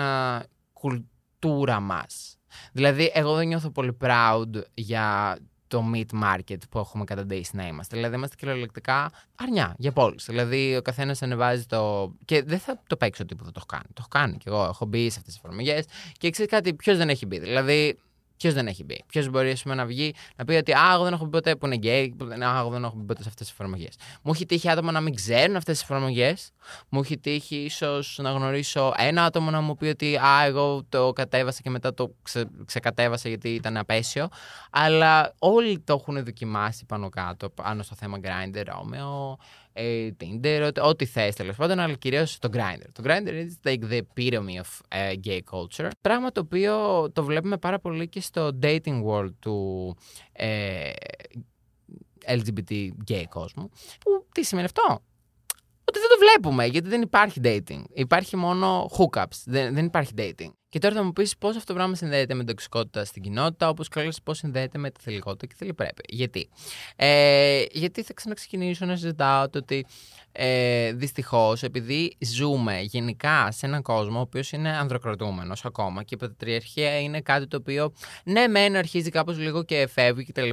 κουλτούρα 0.73 1.79
μας. 1.79 2.37
Δηλαδή, 2.71 3.11
εγώ 3.13 3.35
δεν 3.35 3.47
νιώθω 3.47 3.69
πολύ 3.69 3.97
proud 4.01 4.61
για 4.73 5.37
το 5.73 5.83
meat 5.93 6.23
market 6.23 6.57
που 6.69 6.79
έχουμε 6.79 7.03
κατά 7.03 7.25
days 7.29 7.49
να 7.51 7.67
είμαστε. 7.67 7.95
Δηλαδή, 7.95 8.15
είμαστε 8.15 8.35
κυριολεκτικά 8.35 9.11
αρνιά 9.35 9.75
για 9.77 9.91
πόλεις. 9.91 10.25
Δηλαδή, 10.25 10.75
ο 10.75 10.81
καθένας 10.81 11.21
ανεβάζει 11.21 11.65
το. 11.65 12.11
Και 12.25 12.43
δεν 12.43 12.59
θα 12.59 12.81
το 12.87 12.95
παίξω 12.95 13.23
ότι 13.23 13.35
που 13.35 13.43
δεν 13.43 13.53
το 13.53 13.63
έχω 13.63 13.79
κάνει. 13.79 13.93
Το 13.93 13.95
έχω 13.97 14.07
κάνει 14.07 14.37
κι 14.37 14.47
εγώ. 14.47 14.63
Έχω 14.63 14.85
μπει 14.85 15.09
σε 15.09 15.19
αυτές 15.19 15.33
τις 15.33 15.35
εφαρμογές 15.37 15.85
και 16.17 16.29
ξέρεις 16.29 16.51
κάτι, 16.51 16.73
ποιος 16.73 16.97
δεν 16.97 17.09
έχει 17.09 17.25
μπει. 17.25 17.39
Δηλαδή, 17.39 17.99
Ποιος 18.43 18.55
δεν 18.55 18.67
έχει 18.67 18.83
μπει; 18.83 19.03
Ποιος 19.07 19.29
μπορεί 19.29 19.51
ας 19.51 19.61
πούμε, 19.61 19.75
να 19.75 19.85
βγει 19.85 20.13
να 20.35 20.45
πει 20.45 20.53
ότι 20.53 20.71
Α, 20.71 20.93
εγώ 20.93 21.03
δεν 21.03 21.13
έχω 21.13 21.23
μπει 21.23 21.31
ποτέ 21.31 21.55
που 21.55 21.65
είναι 21.65 21.75
γκέι, 21.75 22.15
που 22.17 22.25
δεν, 22.25 22.43
α, 22.43 22.59
εγώ 22.59 22.69
δεν 22.69 22.83
έχω 22.83 22.95
μπει 22.95 23.05
ποτέ 23.05 23.21
σε 23.21 23.29
αυτές 23.29 23.47
τις 23.47 23.55
εφαρμογές. 23.55 23.95
Μου 24.21 24.31
έχει 24.31 24.45
τύχει 24.45 24.69
άτομα 24.69 24.91
να 24.91 25.01
μην 25.01 25.15
ξέρουν 25.15 25.55
αυτές 25.55 25.73
τις 25.79 25.83
εφαρμογές. 25.83 26.51
Μου 26.89 26.99
έχει 26.99 27.17
τύχει 27.17 27.55
ίσως 27.55 28.19
να 28.21 28.31
γνωρίσω 28.31 28.93
ένα 28.97 29.23
άτομο 29.23 29.49
να 29.49 29.61
μου 29.61 29.75
πει 29.75 29.85
ότι 29.85 30.17
Α, 30.17 30.43
εγώ 30.45 30.83
το 30.89 31.13
κατέβασα 31.13 31.61
και 31.61 31.69
μετά 31.69 31.93
το 31.93 32.15
ξε, 32.21 32.45
ξεκατέβασα 32.65 33.29
γιατί 33.29 33.49
ήταν 33.49 33.77
απέσιο. 33.77 34.27
Αλλά 34.69 35.33
όλοι 35.39 35.79
το 35.79 35.93
έχουν 35.93 36.23
δοκιμάσει 36.23 36.85
πάνω 36.85 37.09
κάτω, 37.09 37.49
πάνω 37.49 37.83
στο 37.83 37.95
θέμα 37.95 38.17
Grindr, 38.23 38.65
Romeo, 38.65 39.35
ε, 39.73 40.09
Tinder, 40.19 40.71
ό,τι 40.81 41.05
θες 41.05 41.35
τέλος 41.35 41.55
πάντων, 41.55 41.79
αλλά 41.79 41.93
κυρίως 41.93 42.39
το 42.39 42.49
Grindr. 42.53 42.87
Το 42.91 43.03
Grindr 43.05 43.29
is 43.29 43.69
like 43.69 43.91
the 43.91 44.01
epitome 44.01 44.61
of 44.61 44.97
uh, 44.97 45.13
gay 45.25 45.39
culture. 45.51 45.89
Πράγμα 46.01 46.31
το 46.31 46.39
οποίο 46.39 46.75
το 47.11 47.23
βλέπουμε 47.23 47.57
πάρα 47.57 47.79
πολύ 47.79 48.07
και 48.07 48.21
στο 48.21 48.57
dating 48.61 49.03
world 49.05 49.33
του 49.39 49.95
ε, 50.31 50.91
LGBT 52.27 52.89
gay 53.11 53.23
κόσμου. 53.29 53.69
Που 53.99 54.27
τι 54.31 54.43
σημαίνει 54.43 54.65
αυτό; 54.65 55.03
Ότι 55.85 55.99
δεν 55.99 56.09
το 56.09 56.17
βλέπουμε, 56.19 56.65
γιατί 56.65 56.89
δεν 56.89 57.01
υπάρχει 57.01 57.39
dating. 57.43 57.83
Υπάρχει 57.93 58.35
μόνο 58.35 58.89
hookups. 58.97 59.43
Δεν, 59.45 59.73
δεν 59.73 59.85
υπάρχει 59.85 60.13
dating. 60.17 60.51
Και 60.73 60.79
τώρα 60.79 60.95
θα 60.95 61.03
μου 61.03 61.13
πεις 61.13 61.37
πώς 61.37 61.55
αυτό 61.55 61.67
το 61.67 61.73
πράγμα 61.73 61.95
συνδέεται 61.95 62.33
με 62.33 62.39
την 62.39 62.47
τοξικότητα 62.47 63.05
στην 63.05 63.21
κοινότητα, 63.21 63.69
όπως 63.69 63.89
και 63.89 64.09
πώς 64.23 64.37
συνδέεται 64.37 64.77
με 64.77 64.91
τη 64.91 65.01
θελικότητα 65.01 65.45
και 65.45 65.51
τη 65.51 65.57
θεληπρέπεια. 65.57 66.03
Γιατί, 66.07 66.49
ε, 66.95 67.63
γιατί 67.71 68.03
θα 68.03 68.13
ξαναξεκινήσω 68.13 68.85
να 68.85 68.95
συζητάω 68.95 69.49
το 69.49 69.57
ότι 69.57 69.85
ε, 70.31 70.91
δυστυχώς, 70.93 71.63
επειδή 71.63 72.17
ζούμε 72.19 72.79
γενικά 72.81 73.51
σε 73.51 73.65
έναν 73.65 73.81
κόσμο 73.81 74.17
ο 74.17 74.21
οποίος 74.21 74.51
είναι 74.51 74.69
ανδροκρατούμενος 74.77 75.65
ακόμα 75.65 76.03
και 76.03 76.15
η 76.15 76.17
πατριαρχία 76.17 76.99
είναι 76.99 77.21
κάτι 77.21 77.47
το 77.47 77.57
οποίο 77.57 77.93
ναι, 78.23 78.47
μεν 78.47 78.75
αρχίζει 78.75 79.09
κάπως 79.09 79.37
λίγο 79.37 79.63
και 79.63 79.87
φεύγει 79.87 80.25
κτλ. 80.25 80.49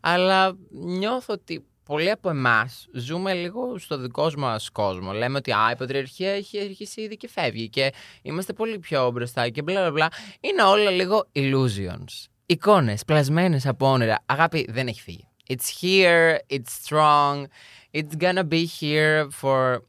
Αλλά 0.00 0.56
νιώθω 0.70 1.34
ότι 1.34 1.64
πολλοί 1.84 2.10
από 2.10 2.30
εμάς 2.30 2.88
ζούμε 2.92 3.34
λίγο 3.34 3.78
στο 3.78 3.98
δικό 3.98 4.30
μας 4.36 4.70
κόσμο. 4.70 5.12
Λέμε 5.12 5.38
ότι 5.38 5.52
α, 5.52 5.70
η 5.72 5.76
πατριαρχία 5.76 6.30
έχει 6.30 6.60
αρχίσει 6.60 7.00
ήδη 7.00 7.16
και 7.16 7.28
φεύγει 7.28 7.68
και 7.68 7.92
είμαστε 8.22 8.52
πολύ 8.52 8.78
πιο 8.78 9.10
μπροστά 9.10 9.48
και 9.48 9.62
μπλα 9.62 9.90
μπλα. 9.90 10.08
Είναι 10.40 10.62
όλα 10.62 10.90
λίγο 10.90 11.26
illusions. 11.34 12.26
Εικόνες 12.46 13.04
πλασμένες 13.04 13.66
από 13.66 13.90
όνειρα. 13.90 14.22
Αγάπη 14.26 14.66
δεν 14.70 14.86
έχει 14.86 15.00
φύγει. 15.00 15.26
It's 15.48 15.68
here, 15.82 16.38
it's 16.48 16.72
strong, 16.84 17.46
it's 17.92 18.14
gonna 18.16 18.44
be 18.44 18.64
here 18.64 19.28
for 19.40 19.82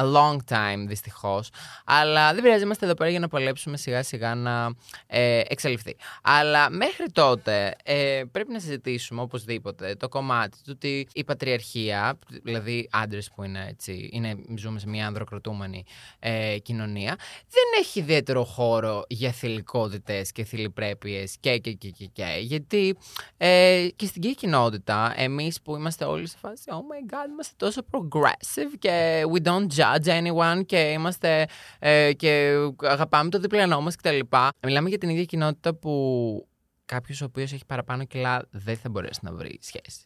a 0.00 0.12
long 0.12 0.36
time 0.48 0.84
δυστυχώς. 0.86 1.50
Αλλά 1.84 2.34
δεν 2.34 2.42
πειράζει, 2.42 2.62
είμαστε 2.62 2.84
εδώ 2.84 2.94
πέρα 2.94 3.10
για 3.10 3.20
να 3.20 3.28
παλέψουμε 3.28 3.76
σιγά 3.76 4.02
σιγά 4.02 4.34
να 4.34 4.74
ε, 5.06 5.42
εξαλειφθεί. 5.48 5.96
Αλλά 6.22 6.70
μέχρι 6.70 7.10
τότε 7.12 7.76
ε, 7.84 8.22
πρέπει 8.32 8.52
να 8.52 8.58
συζητήσουμε 8.58 9.20
οπωσδήποτε 9.20 9.94
το 9.94 10.08
κομμάτι 10.08 10.56
του 10.56 10.70
ότι 10.70 11.08
η 11.12 11.24
πατριαρχία, 11.24 12.18
δηλαδή 12.42 12.88
άντρες 12.90 13.30
που 13.34 13.42
είναι 13.42 13.66
έτσι, 13.68 14.08
είναι, 14.12 14.36
ζούμε 14.56 14.78
σε 14.78 14.88
μια 14.88 15.06
ανδροκροτούμενη 15.06 15.84
ε, 16.18 16.58
κοινωνία, 16.58 17.16
δεν 17.48 17.80
έχει 17.80 17.98
ιδιαίτερο 17.98 18.44
χώρο 18.44 19.04
για 19.08 19.30
θηλυκότητες 19.30 20.32
και 20.32 20.44
θηλυπρέπειες 20.44 21.36
και, 21.40 21.58
και, 21.58 21.72
και, 21.72 21.90
και, 21.90 22.04
και. 22.04 22.38
Γιατί 22.40 22.96
ε, 23.36 23.88
και 23.96 24.06
στην 24.06 24.22
κοινή 24.22 24.34
κοινότητα, 24.34 25.12
εμείς 25.16 25.60
που 25.60 25.76
είμαστε 25.76 26.04
όλοι 26.04 26.28
σε 26.28 26.36
φάση, 26.40 26.64
oh 26.68 26.72
my 26.72 27.14
god, 27.14 27.28
είμαστε 27.30 27.54
τόσο 27.56 27.84
progressive 27.90 28.74
και 28.78 29.24
we 29.32 29.46
don't 29.46 29.66
judge 29.76 29.89
judge 29.96 30.22
anyone 30.22 30.66
και 30.66 30.76
είμαστε 30.76 31.46
ε, 31.78 32.12
και 32.12 32.54
αγαπάμε 32.82 33.30
το 33.30 33.38
διπλανό 33.38 33.80
μας 33.80 33.96
κτλ. 33.96 34.18
Μιλάμε 34.62 34.88
για 34.88 34.98
την 34.98 35.08
ίδια 35.08 35.24
κοινότητα 35.24 35.74
που 35.74 36.48
κάποιος 36.84 37.20
ο 37.20 37.24
οποίος 37.24 37.52
έχει 37.52 37.66
παραπάνω 37.66 38.04
κιλά 38.04 38.46
δεν 38.50 38.76
θα 38.76 38.88
μπορέσει 38.88 39.20
να 39.22 39.32
βρει 39.32 39.58
σχέση. 39.62 40.04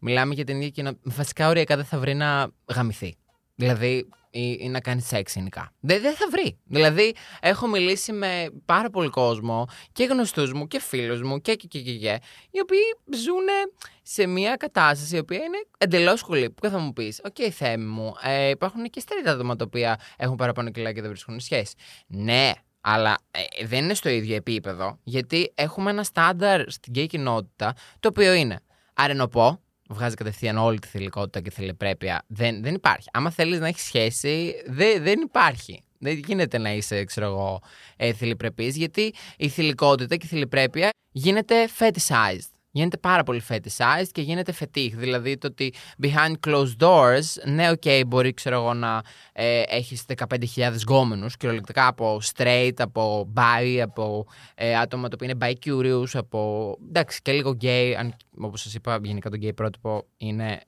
Μιλάμε 0.00 0.34
για 0.34 0.44
την 0.44 0.56
ίδια 0.56 0.68
κοινότητα. 0.68 1.10
Βασικά, 1.14 1.48
οριακά 1.48 1.76
δεν 1.76 1.84
θα 1.84 1.98
βρει 1.98 2.14
να 2.14 2.50
γαμηθεί. 2.74 3.16
Δηλαδή, 3.62 4.08
ή, 4.30 4.56
ή 4.60 4.68
να 4.68 4.80
κάνει 4.80 5.00
σεξ 5.00 5.34
γενικά. 5.34 5.72
Δεν, 5.80 6.00
δεν 6.00 6.14
θα 6.14 6.26
βρει. 6.30 6.58
Δηλαδή, 6.64 7.14
έχω 7.40 7.66
μιλήσει 7.66 8.12
με 8.12 8.46
πάρα 8.64 8.90
πολύ 8.90 9.08
κόσμο 9.08 9.66
και 9.92 10.04
γνωστούς 10.04 10.52
μου 10.52 10.66
και 10.66 10.80
φίλους 10.80 11.22
μου 11.22 11.40
και, 11.40 11.54
και, 11.54 11.66
και, 11.66 11.80
και, 11.80 11.92
και, 11.92 12.20
οι 12.50 12.60
οποίοι 12.60 12.78
ζουν 13.16 13.72
σε 14.02 14.26
μια 14.26 14.56
κατάσταση 14.56 15.16
η 15.16 15.18
οποία 15.18 15.36
είναι 15.36 15.64
εντελώς 15.78 16.18
σχολή. 16.18 16.50
Που 16.50 16.68
θα 16.68 16.78
μου 16.78 16.92
πεις, 16.92 17.20
OK, 17.24 17.34
okay, 17.38 17.48
Θέμη 17.50 17.84
μου, 17.84 18.14
ε, 18.22 18.48
υπάρχουν 18.48 18.84
και 18.84 19.00
straight 19.00 19.32
άτομα 19.32 19.56
τα 19.56 19.64
οποία 19.64 20.00
έχουν 20.16 20.36
παραπάνω 20.36 20.70
κιλά 20.70 20.92
και 20.92 21.00
δεν 21.00 21.10
βρίσκουν 21.10 21.40
σχέση. 21.40 21.74
Ναι, 22.06 22.52
αλλά 22.80 23.18
ε, 23.30 23.66
δεν 23.66 23.84
είναι 23.84 23.94
στο 23.94 24.08
ίδιο 24.08 24.36
επίπεδο, 24.36 24.98
γιατί 25.02 25.52
έχουμε 25.54 25.90
ένα 25.90 26.04
στάνταρ 26.04 26.70
στην 26.70 26.92
γκέι 26.92 27.06
κοινότητα, 27.06 27.74
το 28.00 28.08
οποίο 28.08 28.32
είναι 28.32 28.60
αρρενωπό, 28.94 29.60
βγάζει 29.92 30.14
κατευθείαν 30.14 30.58
όλη 30.58 30.78
τη 30.78 30.86
θηλυκότητα 30.86 31.40
και 31.40 31.50
θηλυπρέπεια. 31.50 32.24
Δεν, 32.26 32.62
δεν 32.62 32.74
υπάρχει. 32.74 33.08
Άμα 33.12 33.30
θέλεις 33.30 33.60
να 33.60 33.66
έχεις 33.66 33.82
σχέση, 33.82 34.54
δεν, 34.66 35.02
δεν 35.02 35.20
υπάρχει. 35.20 35.82
Δεν 35.98 36.20
γίνεται 36.26 36.58
να 36.58 36.72
είσαι, 36.72 37.04
ξέρω 37.04 37.26
εγώ, 37.26 37.62
ε, 37.96 38.12
θηλυπρεπής, 38.12 38.76
γιατί 38.76 39.14
η 39.36 39.48
θηλυκότητα 39.48 40.16
και 40.16 40.26
η 40.26 40.28
θηλυπρέπεια 40.28 40.90
γίνεται 41.12 41.68
fetishized 41.78 42.51
γίνεται 42.72 42.96
πάρα 42.96 43.22
πολύ 43.22 43.42
fetishized 43.48 44.08
και 44.12 44.22
γίνεται 44.22 44.52
φετίχ. 44.52 44.94
Δηλαδή 44.94 45.38
το 45.38 45.46
ότι 45.46 45.74
behind 46.02 46.34
closed 46.46 46.76
doors, 46.78 47.24
ναι, 47.44 47.70
OK, 47.70 47.82
okay, 47.84 48.02
μπορεί 48.06 48.32
ξέρω 48.32 48.56
εγώ 48.56 48.74
να 48.74 49.02
ε, 49.32 49.62
έχεις 49.66 50.04
15.000 50.28 50.72
γκόμενους, 50.80 51.36
κυριολεκτικά 51.36 51.86
από 51.86 52.20
straight, 52.34 52.72
από 52.78 53.32
bi, 53.36 53.78
από 53.82 54.26
ε, 54.54 54.76
άτομα 54.78 55.08
το 55.08 55.16
οποίο 55.20 55.28
είναι 55.30 55.38
bi 55.40 55.66
curious, 55.66 56.10
από 56.12 56.76
εντάξει 56.88 57.22
και 57.22 57.32
λίγο 57.32 57.56
gay. 57.60 57.94
Αν, 57.98 58.14
όπως 58.40 58.60
σας 58.60 58.74
είπα, 58.74 58.98
γενικά 59.02 59.30
το 59.30 59.38
gay 59.42 59.54
πρότυπο 59.54 60.06
είναι 60.16 60.60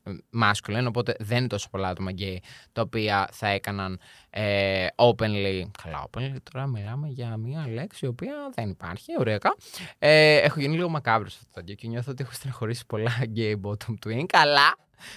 masculine, 0.43 0.85
οπότε 0.87 1.17
δεν 1.19 1.38
είναι 1.38 1.47
τόσο 1.47 1.69
πολλά 1.71 1.88
άτομα 1.88 2.11
gay 2.19 2.37
τα 2.73 2.83
οποία 2.83 3.29
θα 3.33 3.49
έκαναν 3.49 4.01
ε, 4.31 4.87
openly. 4.95 5.62
Καλά, 5.83 6.07
openly 6.11 6.37
τώρα 6.53 6.67
μιλάμε 6.67 7.09
για 7.09 7.37
μια 7.37 7.69
λέξη 7.69 8.05
η 8.05 8.09
οποία 8.09 8.35
δεν 8.55 8.69
υπάρχει, 8.69 9.12
ωραία. 9.19 9.38
Ε, 9.99 10.37
έχω 10.37 10.61
γίνει 10.61 10.75
λίγο 10.75 10.88
μακάβρος 10.88 11.33
σε 11.33 11.38
αυτό 11.43 11.61
το 11.61 11.75
και 11.75 11.87
νιώθω 11.94 12.11
ότι 12.11 12.22
έχω 12.22 12.33
στεναχωρήσει 12.33 12.87
πολλά 12.87 13.12
gay 13.37 13.54
bottom 13.61 13.94
twink, 14.07 14.26
αλλά 14.33 14.76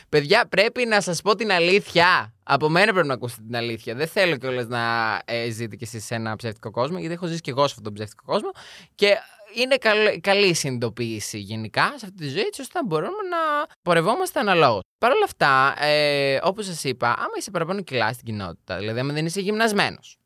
παιδιά 0.09 0.47
πρέπει 0.47 0.85
να 0.85 1.01
σας 1.01 1.21
πω 1.21 1.35
την 1.35 1.51
αλήθεια. 1.51 2.33
Από 2.43 2.69
μένα 2.69 2.91
πρέπει 2.93 3.07
να 3.07 3.13
ακούσετε 3.13 3.41
την 3.45 3.55
αλήθεια. 3.55 3.95
Δεν 3.95 4.07
θέλω 4.07 4.37
κιόλας 4.37 4.67
να 4.67 4.81
ε, 5.25 5.49
ζείτε 5.49 5.75
κι 5.75 5.83
εσείς 5.83 6.05
σε 6.05 6.15
ένα 6.15 6.35
ψεύτικο 6.35 6.71
κόσμο, 6.71 6.99
γιατί 6.99 7.13
έχω 7.13 7.25
ζήσει 7.25 7.41
κι 7.41 7.49
εγώ 7.49 7.59
σε 7.59 7.65
αυτόν 7.65 7.83
τον 7.83 7.93
ψεύτικο 7.93 8.23
κόσμο. 8.25 8.49
Και 8.95 9.15
είναι 9.53 9.75
καλή 10.21 10.53
συνειδητοποίηση 10.53 11.37
γενικά 11.39 11.93
σε 11.95 12.05
αυτή 12.05 12.17
τη 12.17 12.27
ζωή, 12.27 12.41
έτσι 12.41 12.61
ώστε 12.61 12.79
να 12.79 12.85
μπορούμε 12.85 13.23
να 13.29 13.65
πορευόμαστε 13.81 14.39
αναλόγως. 14.39 14.81
Παρ' 14.97 15.11
όλα 15.11 15.23
αυτά, 15.23 15.75
ε, 15.85 16.39
όπως 16.43 16.65
σας 16.65 16.83
είπα, 16.83 17.07
άμα 17.07 17.33
είσαι 17.37 17.51
παραπάνω 17.51 17.81
κιλά 17.81 18.13
στην 18.13 18.25
κοινότητα, 18.25 18.77
δηλαδή 18.77 18.99
άμα 18.99 19.13
δεν 19.13 19.25
είσαι 19.25 19.41
γυμνασμένος, 19.41 20.17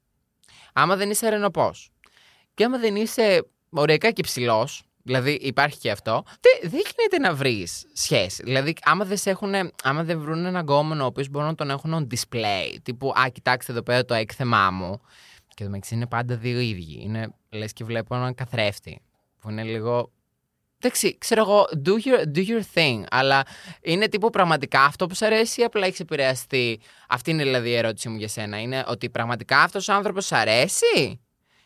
άμα 0.74 0.96
δεν 0.96 1.10
είσαι 1.10 1.30
ρενοπός 1.30 1.90
και 2.54 2.64
άμα 2.64 2.78
δεν 2.78 2.96
είσαι 2.96 3.46
ωριακά 3.70 4.12
και 4.12 4.22
ψηλό, 4.24 4.68
Δηλαδή 5.04 5.32
υπάρχει 5.32 5.80
και 5.80 5.92
αυτό. 5.92 6.24
Δεν, 6.26 6.72
δεν 6.72 6.82
γίνεται 6.92 7.28
να 7.28 7.36
βρεις 7.36 7.86
σχέση. 7.94 8.44
Δηλαδή, 8.44 8.74
άμα 8.84 9.06
δεν, 9.06 9.18
έχουν, 9.24 9.54
άμα 9.84 10.04
δεν 10.04 10.20
βρουν 10.20 10.46
έναν 10.46 10.62
γκόμενο 10.62 11.04
ο 11.04 11.06
οποίος 11.06 11.30
μπορούν 11.30 11.48
να 11.48 11.56
τον 11.56 11.70
έχουν 11.70 11.94
on 11.94 12.14
display, 12.16 12.76
τύπου 12.84 13.10
Α, 13.10 13.30
κοιτάξτε 13.30 13.72
εδώ 13.72 13.82
πέρα 13.82 14.06
το 14.06 14.14
έκθεμά 14.14 14.72
μου. 14.72 15.02
Και 15.56 15.64
το 15.64 15.70
μεταξύ 15.70 15.96
είναι 15.96 16.08
πάντα 16.08 16.36
δύο 16.36 16.60
ίδιοι. 16.60 17.00
Είναι 17.02 17.34
λες 17.50 17.74
και 17.74 17.84
βλέπω 17.84 18.16
έναν 18.16 18.36
καθρέφτη. 18.36 19.02
Που 19.42 19.50
είναι 19.50 19.64
λίγο. 19.64 20.12
Εντάξει, 20.84 21.18
ξέρω 21.18 21.42
εγώ, 21.42 21.68
do 21.86 21.90
your, 21.90 22.38
do 22.38 22.48
your 22.48 22.62
thing. 22.74 23.04
Αλλά 23.10 23.44
είναι 23.82 24.08
τύπου 24.08 24.30
πραγματικά 24.30 24.84
αυτό 24.84 25.08
που 25.08 25.16
σου 25.16 25.26
αρέσει 25.26 25.62
ή 25.62 25.64
απλά 25.64 25.86
έχεις 25.86 26.00
επηρεαστεί; 26.00 26.80
Αυτή 27.10 27.32
είναι 27.32 27.44
δηλαδή 27.44 27.70
η 27.70 27.76
ερώτησή 27.76 28.10
μου 28.10 28.18
για 28.18 28.28
σένα. 28.28 28.62
Είναι 28.62 28.84
ότι 28.88 29.10
πραγματικά 29.10 29.60
αυτός 29.60 29.88
ο 29.88 29.94
άνθρωπος 29.94 30.26
σου 30.26 30.36
αρέσει; 30.36 31.20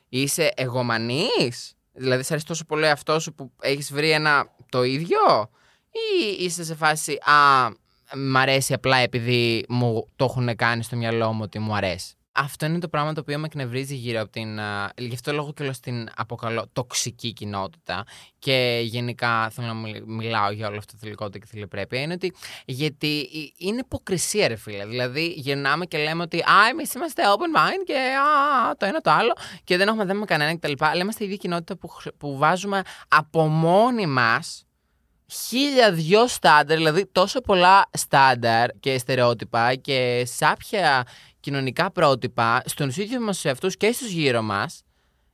Είσαι 0.09 0.51
εγωμανής; 0.55 1.74
Δηλαδή, 1.95 2.23
σε 2.23 2.29
αρέσει 2.29 2.47
τόσο 2.47 2.65
πολύ 2.65 2.89
αυτό 2.89 3.19
σου 3.19 3.33
που 3.33 3.51
έχεις 3.61 3.93
βρει 3.93 4.09
ένα 4.09 4.47
το 4.69 4.83
ίδιο, 4.83 5.49
ή 5.91 6.43
είσαι 6.43 6.63
σε 6.63 6.75
φάση 6.75 7.13
Α, 7.13 7.69
μ' 8.15 8.37
αρέσει 8.37 8.73
απλά 8.73 8.97
επειδή 8.97 9.65
μου 9.69 10.07
το 10.15 10.25
έχουν 10.25 10.55
κάνει 10.55 10.83
στο 10.83 10.95
μυαλό 10.95 11.33
μου 11.33 11.41
ότι 11.43 11.59
μου 11.59 11.75
αρέσει. 11.75 12.13
Αυτό 12.37 12.65
είναι 12.65 12.79
το 12.79 12.87
πράγμα 12.87 13.13
το 13.13 13.21
οποίο 13.21 13.39
με 13.39 13.45
εκνευρίζει 13.45 13.95
γύρω 13.95 14.21
από 14.21 14.31
την. 14.31 14.59
Γι' 14.97 15.13
αυτό 15.13 15.33
λόγω 15.33 15.53
και 15.53 15.71
την 15.81 16.09
αποκαλώ 16.15 16.65
τοξική 16.73 17.33
κοινότητα. 17.33 18.03
Και 18.39 18.81
γενικά 18.83 19.49
θέλω 19.49 19.67
να 19.67 19.73
μιλάω 20.05 20.51
για 20.51 20.67
όλο 20.67 20.77
αυτό 20.77 20.93
το 20.93 20.99
θηλυκότητα 21.01 21.37
και 21.37 21.45
θηλυπρέπεια. 21.45 22.01
Είναι 22.01 22.13
ότι. 22.13 22.33
Γιατί 22.65 23.29
είναι 23.57 23.79
υποκρισία, 23.79 24.47
ρε 24.47 24.55
φίλε. 24.55 24.85
Δηλαδή, 24.85 25.27
γυρνάμε 25.27 25.85
και 25.85 25.97
λέμε 25.97 26.23
ότι 26.23 26.37
Α, 26.37 26.67
εμείς 26.69 26.93
είμαστε 26.93 27.23
open 27.25 27.57
mind 27.57 27.83
και 27.85 27.93
Α, 27.93 28.75
το 28.75 28.85
ένα 28.85 29.01
το 29.01 29.11
άλλο. 29.11 29.33
Και 29.63 29.77
δεν 29.77 29.87
έχουμε 29.87 30.05
θέμα 30.05 30.19
με 30.19 30.25
κανένα 30.25 30.55
κτλ. 30.55 30.73
Αλλά 30.77 31.01
είμαστε 31.01 31.23
η 31.23 31.25
ίδια 31.27 31.37
κοινότητα 31.37 31.77
που, 31.77 31.89
που 32.17 32.37
βάζουμε 32.37 32.81
από 33.07 33.47
μόνοι 33.47 34.07
μας 34.07 34.65
χίλια 35.31 35.91
δυο 35.91 36.27
στάνταρ, 36.27 36.77
δηλαδή 36.77 37.05
τόσο 37.11 37.41
πολλά 37.41 37.89
στάνταρ 37.91 38.69
και 38.79 38.97
στερεότυπα 38.97 39.75
και 39.75 40.23
σάπια 40.25 41.05
κοινωνικά 41.45 41.91
πρότυπα, 41.91 42.61
στον 42.65 42.89
ίδιο 42.89 43.21
μας 43.21 43.45
εαυτούς 43.45 43.77
και 43.77 43.91
στους 43.91 44.09
γύρω 44.09 44.41
μας, 44.41 44.83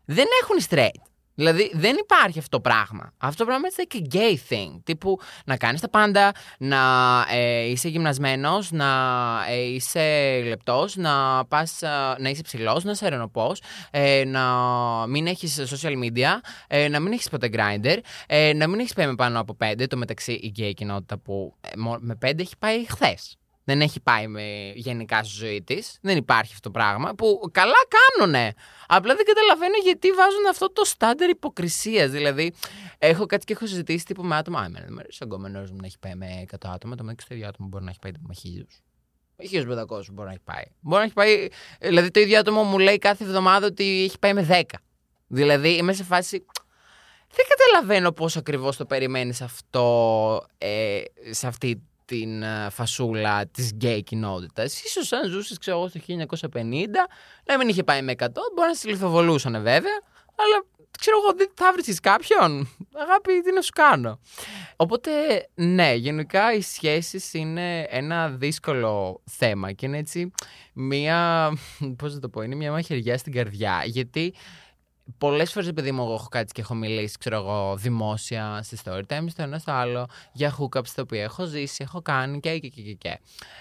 δεν 0.05 0.25
έχουν 0.41 0.65
straight. 0.69 1.09
Δηλαδή 1.35 1.71
δεν 1.73 1.95
υπάρχει 1.99 2.39
αυτό 2.39 2.57
το 2.57 2.69
πράγμα. 2.69 3.13
Αυτό 3.17 3.43
το 3.43 3.49
πράγμα 3.49 3.67
είναι 3.67 3.87
και 3.87 4.07
gay 4.11 4.53
thing. 4.53 4.81
Τύπου 4.83 5.19
να 5.45 5.57
κάνεις 5.57 5.81
τα 5.81 5.89
πάντα, 5.89 6.31
να 6.57 6.79
ε, 7.31 7.69
είσαι 7.69 7.87
γυμνασμένος, 7.87 8.71
να 8.71 8.87
ε, 9.49 9.59
είσαι 9.59 10.01
λεπτός, 10.47 10.95
να, 10.95 11.45
πας, 11.45 11.81
ε, 11.81 11.87
να 12.17 12.29
είσαι 12.29 12.41
ψηλός, 12.41 12.83
να 12.83 12.91
είσαι 12.91 13.05
ερενοπό, 13.05 13.51
ε, 13.91 14.23
να 14.25 14.45
μην 15.07 15.27
έχεις 15.27 15.59
social 15.69 15.93
media, 16.03 16.29
ε, 16.67 16.87
να 16.87 16.99
μην 16.99 17.11
έχεις 17.11 17.29
ποτέ 17.29 17.49
grinder, 17.53 17.97
ε, 18.27 18.53
να 18.53 18.67
μην 18.67 18.79
έχεις 18.79 18.93
πάει 18.93 19.07
με 19.07 19.15
πάνω 19.15 19.39
από 19.39 19.53
πέντε. 19.53 19.87
Το 19.87 19.97
μεταξύ 19.97 20.31
η 20.31 20.53
gay 20.57 20.71
κοινότητα 20.75 21.17
που 21.17 21.55
ε, 21.61 21.69
με 21.99 22.15
πέντε 22.15 22.41
έχει 22.41 22.57
πάει 22.57 22.85
χθες 22.85 23.35
δεν 23.63 23.81
έχει 23.81 23.99
πάει 23.99 24.27
με 24.27 24.71
γενικά 24.75 25.23
στη 25.23 25.35
ζωή 25.37 25.63
της. 25.63 25.97
Δεν 26.01 26.17
υπάρχει 26.17 26.51
αυτό 26.53 26.71
το 26.71 26.79
πράγμα. 26.79 27.15
Που 27.15 27.49
καλά 27.51 27.73
κάνουνε. 27.87 28.53
Απλά 28.87 29.15
δεν 29.15 29.25
καταλαβαίνω 29.25 29.75
γιατί 29.83 30.11
βάζουν 30.11 30.47
αυτό 30.49 30.71
το 30.71 30.85
στάντερ 30.85 31.29
υποκρισίας. 31.29 32.09
Δηλαδή, 32.09 32.53
έχω 32.97 33.25
κάτι 33.25 33.45
και 33.45 33.53
έχω 33.53 33.67
συζητήσει 33.67 34.05
τύπου 34.05 34.23
με 34.23 34.35
άτομα. 34.35 34.59
Α, 34.59 34.65
εμένα 34.65 34.85
δεν 34.85 34.93
μου 34.93 34.99
αρέσει 34.99 35.23
ο 35.23 35.25
γκόμενο 35.25 35.59
μου 35.59 35.75
να 35.75 35.85
έχει 35.85 35.99
πάει 35.99 36.15
με 36.15 36.45
100 36.51 36.55
άτομα. 36.73 36.95
Το 36.95 37.03
μεταξύ 37.03 37.27
το 37.27 37.35
ίδιο 37.35 37.47
άτομο 37.47 37.67
μπορεί 37.67 37.83
να 37.83 37.89
έχει 37.89 37.99
πάει 37.99 38.11
με 38.27 38.33
χίλιου. 38.33 38.67
1500 39.35 40.11
μπορεί 40.11 40.27
να 40.27 40.33
έχει 40.33 40.43
πάει. 40.43 40.63
Μπορεί 40.79 40.97
να 40.97 41.03
έχει 41.03 41.13
πάει. 41.13 41.47
Δηλαδή, 41.79 42.11
το 42.11 42.19
ίδιο 42.19 42.39
άτομο 42.39 42.63
μου 42.63 42.79
λέει 42.79 42.97
κάθε 42.97 43.23
εβδομάδα 43.23 43.65
ότι 43.65 44.03
έχει 44.03 44.19
πάει 44.19 44.33
με 44.33 44.47
10. 44.49 44.61
Δηλαδή, 45.27 45.69
είμαι 45.69 45.93
σε 45.93 46.03
φάση. 46.03 46.45
Δεν 47.33 47.45
καταλαβαίνω 47.47 48.11
πώς 48.11 48.37
ακριβώς 48.37 48.77
το 48.77 48.85
περιμένεις 48.85 49.41
αυτό 49.41 50.45
ε, 50.57 51.01
σε 51.29 51.47
αυτή 51.47 51.81
την 52.11 52.43
ε, 52.43 52.67
φασούλα 52.69 53.47
της 53.47 53.71
γκέι 53.71 54.03
κοινότητας. 54.03 54.83
Ίσως 54.83 55.11
αν 55.11 55.29
ζούσες, 55.29 55.57
ξέρω 55.57 55.77
εγώ, 55.77 55.87
στο 55.87 55.99
1950, 56.53 56.59
να 57.45 57.57
μην 57.57 57.67
είχε 57.67 57.83
πάει 57.83 58.01
με 58.01 58.11
100, 58.17 58.25
μπορεί 58.55 58.67
να 58.67 58.73
σε 58.73 58.89
λιθοβολούσαν 58.89 59.53
βέβαια, 59.53 60.01
αλλά 60.35 60.65
ξέρω 60.99 61.17
εγώ, 61.23 61.33
δεν 61.33 61.49
θα 61.53 61.71
βρεις 61.73 61.99
κάποιον. 61.99 62.69
Αγάπη, 63.03 63.41
τι 63.41 63.53
να 63.53 63.61
σου 63.61 63.71
κάνω. 63.75 64.19
Οπότε, 64.75 65.11
ναι, 65.55 65.93
γενικά 65.93 66.53
οι 66.53 66.61
σχέσεις 66.61 67.33
είναι 67.33 67.81
ένα 67.89 68.29
δύσκολο 68.29 69.21
θέμα 69.25 69.71
και 69.71 69.85
είναι 69.85 69.97
έτσι 69.97 70.31
μία, 70.73 71.51
πώς 71.97 72.13
να 72.13 72.19
το 72.19 72.29
πω, 72.29 72.41
είναι 72.41 72.55
μια 72.55 72.71
μαχαιριά 72.71 73.17
στην 73.17 73.33
καρδιά, 73.33 73.81
γιατί 73.85 74.33
Πολλές 75.17 75.51
φορές, 75.51 75.67
επειδή 75.67 75.91
μου, 75.91 76.13
έχω 76.13 76.27
κάτι 76.27 76.53
και 76.53 76.61
έχω 76.61 76.73
μιλήσει, 76.73 77.17
ξέρω 77.17 77.35
εγώ, 77.35 77.75
δημόσια 77.77 78.59
στη 78.63 78.77
story 78.83 79.01
time, 79.07 79.25
στο 79.27 79.41
ένα 79.41 79.57
στο 79.57 79.71
άλλο, 79.71 80.07
για 80.33 80.57
hookups 80.59 80.89
τα 80.95 81.01
οποία 81.01 81.23
έχω 81.23 81.45
ζήσει, 81.45 81.83
έχω 81.83 82.01
κάνει 82.01 82.39
και 82.39 82.59
και 82.59 82.69
και 82.69 82.93
και. 82.93 83.19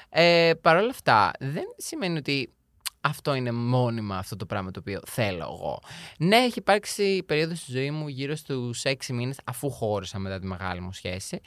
Ε, 0.08 0.52
Παρ' 0.60 0.76
όλα 0.76 0.90
αυτά, 0.90 1.30
δεν 1.38 1.64
σημαίνει 1.76 2.18
ότι 2.18 2.52
αυτό 3.00 3.34
είναι 3.34 3.52
μόνιμα 3.52 4.16
αυτό 4.16 4.36
το 4.36 4.46
πράγμα 4.46 4.70
το 4.70 4.80
οποίο 4.80 5.00
θέλω 5.06 5.42
εγώ. 5.42 5.78
Ναι, 6.18 6.36
έχει 6.36 6.58
υπάρξει 6.58 7.22
περίοδος 7.26 7.58
στη 7.58 7.72
ζωή 7.72 7.90
μου 7.90 8.08
γύρω 8.08 8.34
στους 8.36 8.82
6 8.84 8.94
μήνες, 9.08 9.36
αφού 9.44 9.70
χώρισα 9.70 10.18
μετά 10.18 10.38
τη 10.38 10.46
μεγάλη 10.46 10.80
μου 10.80 10.92
σχέση, 10.92 11.40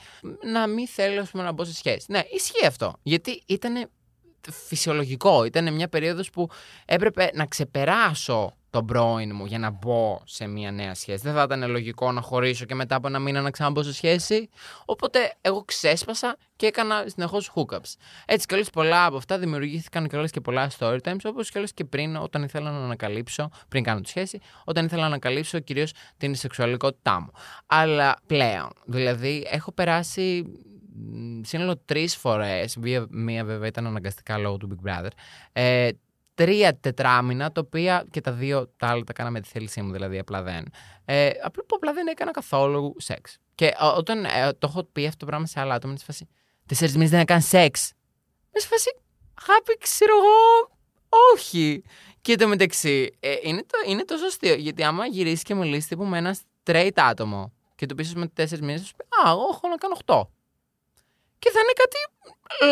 να 0.51 0.67
μην 0.67 0.87
θέλω 0.87 1.21
ας 1.21 1.29
πούμε, 1.29 1.43
να 1.43 1.51
μπω 1.51 1.63
σε 1.63 1.73
σχέση. 1.73 2.05
Ναι, 2.09 2.21
ισχύει 2.33 2.65
αυτό. 2.65 2.93
Γιατί 3.03 3.43
ήταν 3.45 3.89
φυσιολογικό. 4.51 5.43
Ήταν 5.45 5.73
μια 5.73 5.87
περίοδος 5.87 6.29
που 6.29 6.49
έπρεπε 6.85 7.29
να 7.33 7.45
ξεπεράσω 7.45 8.53
τον 8.73 8.85
πρώην 8.85 9.31
μου 9.35 9.45
για 9.45 9.59
να 9.59 9.69
μπω 9.69 10.21
σε 10.25 10.47
μια 10.47 10.71
νέα 10.71 10.95
σχέση. 10.95 11.21
Δεν 11.23 11.33
θα 11.33 11.41
ήταν 11.41 11.69
λογικό 11.69 12.11
να 12.11 12.21
χωρίσω 12.21 12.65
και 12.65 12.75
μετά 12.75 12.95
από 12.95 13.07
ένα 13.07 13.19
μήνα 13.19 13.41
να 13.41 13.51
ξαναμπω 13.51 13.83
σε 13.83 13.93
σχέση. 13.93 14.49
Οπότε 14.85 15.33
εγώ 15.41 15.63
ξέσπασα 15.63 16.37
και 16.55 16.65
έκανα 16.65 17.03
συνεχώς 17.07 17.51
hookups. 17.55 17.93
Έτσι 18.25 18.47
κι 18.47 18.71
πολλά 18.73 19.05
από 19.05 19.17
αυτά 19.17 19.37
δημιουργήθηκαν 19.37 20.07
κιόλα 20.07 20.27
και 20.27 20.41
πολλά 20.41 20.71
story 20.79 20.97
times, 21.03 21.17
όπως 21.23 21.51
κι 21.51 21.63
και 21.73 21.83
πριν, 21.83 22.15
όταν 22.15 22.43
ήθελα 22.43 22.71
να 22.71 22.77
ανακαλύψω, 22.77 23.49
πριν 23.69 23.83
κάνω 23.83 24.01
τη 24.01 24.09
σχέση, 24.09 24.39
όταν 24.63 24.85
ήθελα 24.85 25.01
να 25.01 25.07
ανακαλύψω 25.07 25.59
κυρίως 25.59 25.91
την 26.17 26.35
σεξουαλικότητά 26.35 27.19
μου. 27.19 27.31
Αλλά 27.65 28.15
πλέον, 28.27 28.69
δηλαδή, 28.85 29.47
έχω 29.49 29.71
περάσει 29.71 30.45
σύνολο 31.41 31.77
τρεις 31.85 32.15
φορές. 32.15 32.77
Μία 33.09 33.43
βέβαια 33.43 33.67
ήταν 33.67 33.87
αναγκαστικά 33.87 34.37
λόγω 34.37 34.57
του 34.57 34.69
Big 34.71 34.89
Brother. 34.89 35.09
Ε, 35.51 35.89
τρία 36.33 36.79
τετράμινα, 36.79 37.51
τα 37.51 37.61
οποία 37.65 38.05
και 38.11 38.21
τα 38.21 38.31
δύο 38.31 38.67
τα 38.77 38.87
άλλα 38.87 39.03
τα 39.03 39.13
κάναμε 39.13 39.39
τη 39.39 39.47
θέλησή 39.47 39.81
μου, 39.81 39.91
δηλαδή 39.91 40.19
απλά 40.19 40.41
δεν. 40.41 40.65
Ε, 41.05 41.29
απλά 41.41 41.63
που 41.65 41.75
απλά 41.75 41.93
δεν 41.93 42.07
έκανα 42.07 42.31
καθόλου 42.31 42.95
σεξ. 42.97 43.37
Και 43.55 43.73
όταν 43.97 44.25
ε, 44.25 44.53
το 44.59 44.67
έχω 44.69 44.83
πει 44.83 45.05
αυτό 45.05 45.17
το 45.17 45.25
πράγμα 45.25 45.45
σε 45.45 45.59
άλλα 45.59 45.73
άτομα, 45.73 45.91
είναι 45.91 45.99
σε 45.99 46.05
φάση. 46.05 46.27
Τέσσερις 46.65 46.93
μήνες 46.93 47.09
δεν 47.09 47.19
έκανες 47.19 47.45
σεξ. 47.45 47.91
Με 48.51 48.59
σε 48.59 48.67
φάση. 48.67 48.89
Χάπη, 49.41 49.77
ξέρω 49.77 50.13
εγώ. 50.15 50.71
Όχι. 51.33 51.83
Και 52.21 52.35
το 52.35 52.47
μεταξύ, 52.47 53.17
ε, 53.19 53.35
είναι, 53.41 53.61
το, 53.61 53.91
είναι 53.91 54.03
τόσο 54.03 54.25
αστείο. 54.25 54.53
Γιατί 54.53 54.83
άμα 54.83 55.05
γυρίσεις 55.05 55.43
και 55.43 55.55
μιλήσεις 55.55 55.87
τύπου 55.87 56.05
με 56.05 56.17
ένα 56.17 56.35
straight 56.63 56.91
άτομο 56.95 57.53
και 57.75 57.85
το 57.85 57.95
πεις 57.95 58.15
με 58.15 58.27
τέσσερις 58.27 58.65
μήνες, 58.65 58.81
θα 58.81 58.87
σου 58.87 58.95
πει 58.95 59.03
Α, 59.03 59.31
εγώ 59.31 59.47
έχω 59.51 59.67
να 59.67 59.75
κάνω 59.75 59.97
8. 60.05 60.27
Και 61.43 61.51
θα 61.51 61.59
είναι 61.59 61.73
κάτι 61.75 61.99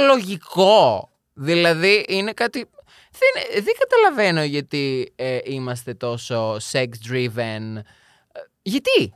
λογικό. 0.07 1.09
Δηλαδή, 1.33 2.05
είναι 2.07 2.31
κάτι 2.31 2.69
δεν, 3.11 3.63
δεν 3.63 3.73
καταλαβαίνω 3.79 4.43
γιατί 4.43 5.13
ε, 5.15 5.39
είμαστε 5.43 5.93
τόσο 5.93 6.57
sex 6.71 6.87
driven. 7.09 7.75
Ε, 7.75 8.39
γιατί; 8.61 9.13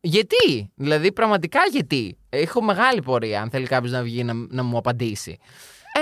Γιατί; 0.00 0.72
Δηλαδή, 0.74 1.12
πραγματικά 1.12 1.60
γιατί; 1.70 2.18
Έχω 2.28 2.62
μεγάλη 2.62 3.02
πορεία 3.02 3.42
αν 3.42 3.50
θέλει 3.50 3.66
κάποιος 3.66 3.92
να 3.92 4.02
βγει 4.02 4.24
να, 4.24 4.32
να 4.48 4.62
μου 4.62 4.76
απαντήσει. 4.76 5.38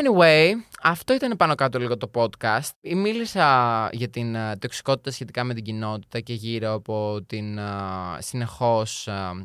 Anyway, 0.01 0.51
αυτό 0.83 1.15
ήταν 1.15 1.37
πάνω 1.37 1.55
κάτω 1.55 1.79
λίγο 1.79 1.97
το 1.97 2.11
podcast. 2.15 2.71
Μίλησα 2.83 3.89
για 3.93 4.09
την 4.09 4.37
uh, 4.37 4.53
τοξικότητα 4.59 5.11
σχετικά 5.11 5.45
με 5.45 5.55
την 5.55 5.65
κοινότητα 5.65 6.21
και 6.21 6.33
γύρω 6.33 6.73
από 6.73 7.23
την 7.27 7.59
uh, 7.59 8.17
συνεχώς 8.19 9.09
uh, 9.11 9.43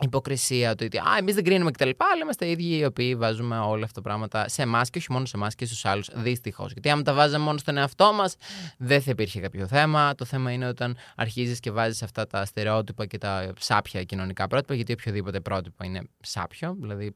υποκρισία 0.00 0.74
του 0.74 0.84
ότι 0.86 1.00
εμείς 1.18 1.34
δεν 1.34 1.44
κρίνουμε 1.44 1.70
κτλ. 1.70 1.84
Αλλά 1.84 2.22
είμαστε 2.22 2.46
οι 2.46 2.50
ίδιοι 2.50 2.76
οι 2.76 2.84
οποίοι 2.84 3.14
βάζουμε 3.14 3.58
όλα 3.58 3.84
αυτά 3.84 4.00
τα 4.00 4.08
πράγματα 4.08 4.48
σε 4.48 4.62
εμάς 4.62 4.90
και 4.90 4.98
όχι 4.98 5.12
μόνο 5.12 5.24
σε 5.24 5.36
εμάς 5.36 5.54
και 5.54 5.66
στους 5.66 5.84
άλλους. 5.84 6.10
Δυστυχώς. 6.14 6.72
Γιατί 6.72 6.90
άμα 6.90 7.02
τα 7.02 7.14
βάζαμε 7.14 7.44
μόνο 7.44 7.58
στον 7.58 7.76
εαυτό 7.76 8.12
μας, 8.12 8.36
δεν 8.78 9.02
θα 9.02 9.10
υπήρχε 9.10 9.40
κάποιο 9.40 9.66
θέμα. 9.66 10.14
Το 10.14 10.24
θέμα 10.24 10.52
είναι 10.52 10.68
όταν 10.68 10.96
αρχίζεις 11.16 11.60
και 11.60 11.70
βάζεις 11.70 12.02
αυτά 12.02 12.26
τα 12.26 12.44
στερεότυπα 12.44 13.06
και 13.06 13.18
τα 13.18 13.52
σάπια 13.58 14.04
κοινωνικά 14.04 14.46
πρότυπα, 14.46 14.74
γιατί 14.74 14.92
οποιοδήποτε 14.92 15.40
πρότυπο 15.40 15.84
είναι 15.84 16.02
σάπιο, 16.20 16.76
δηλαδή 16.80 17.14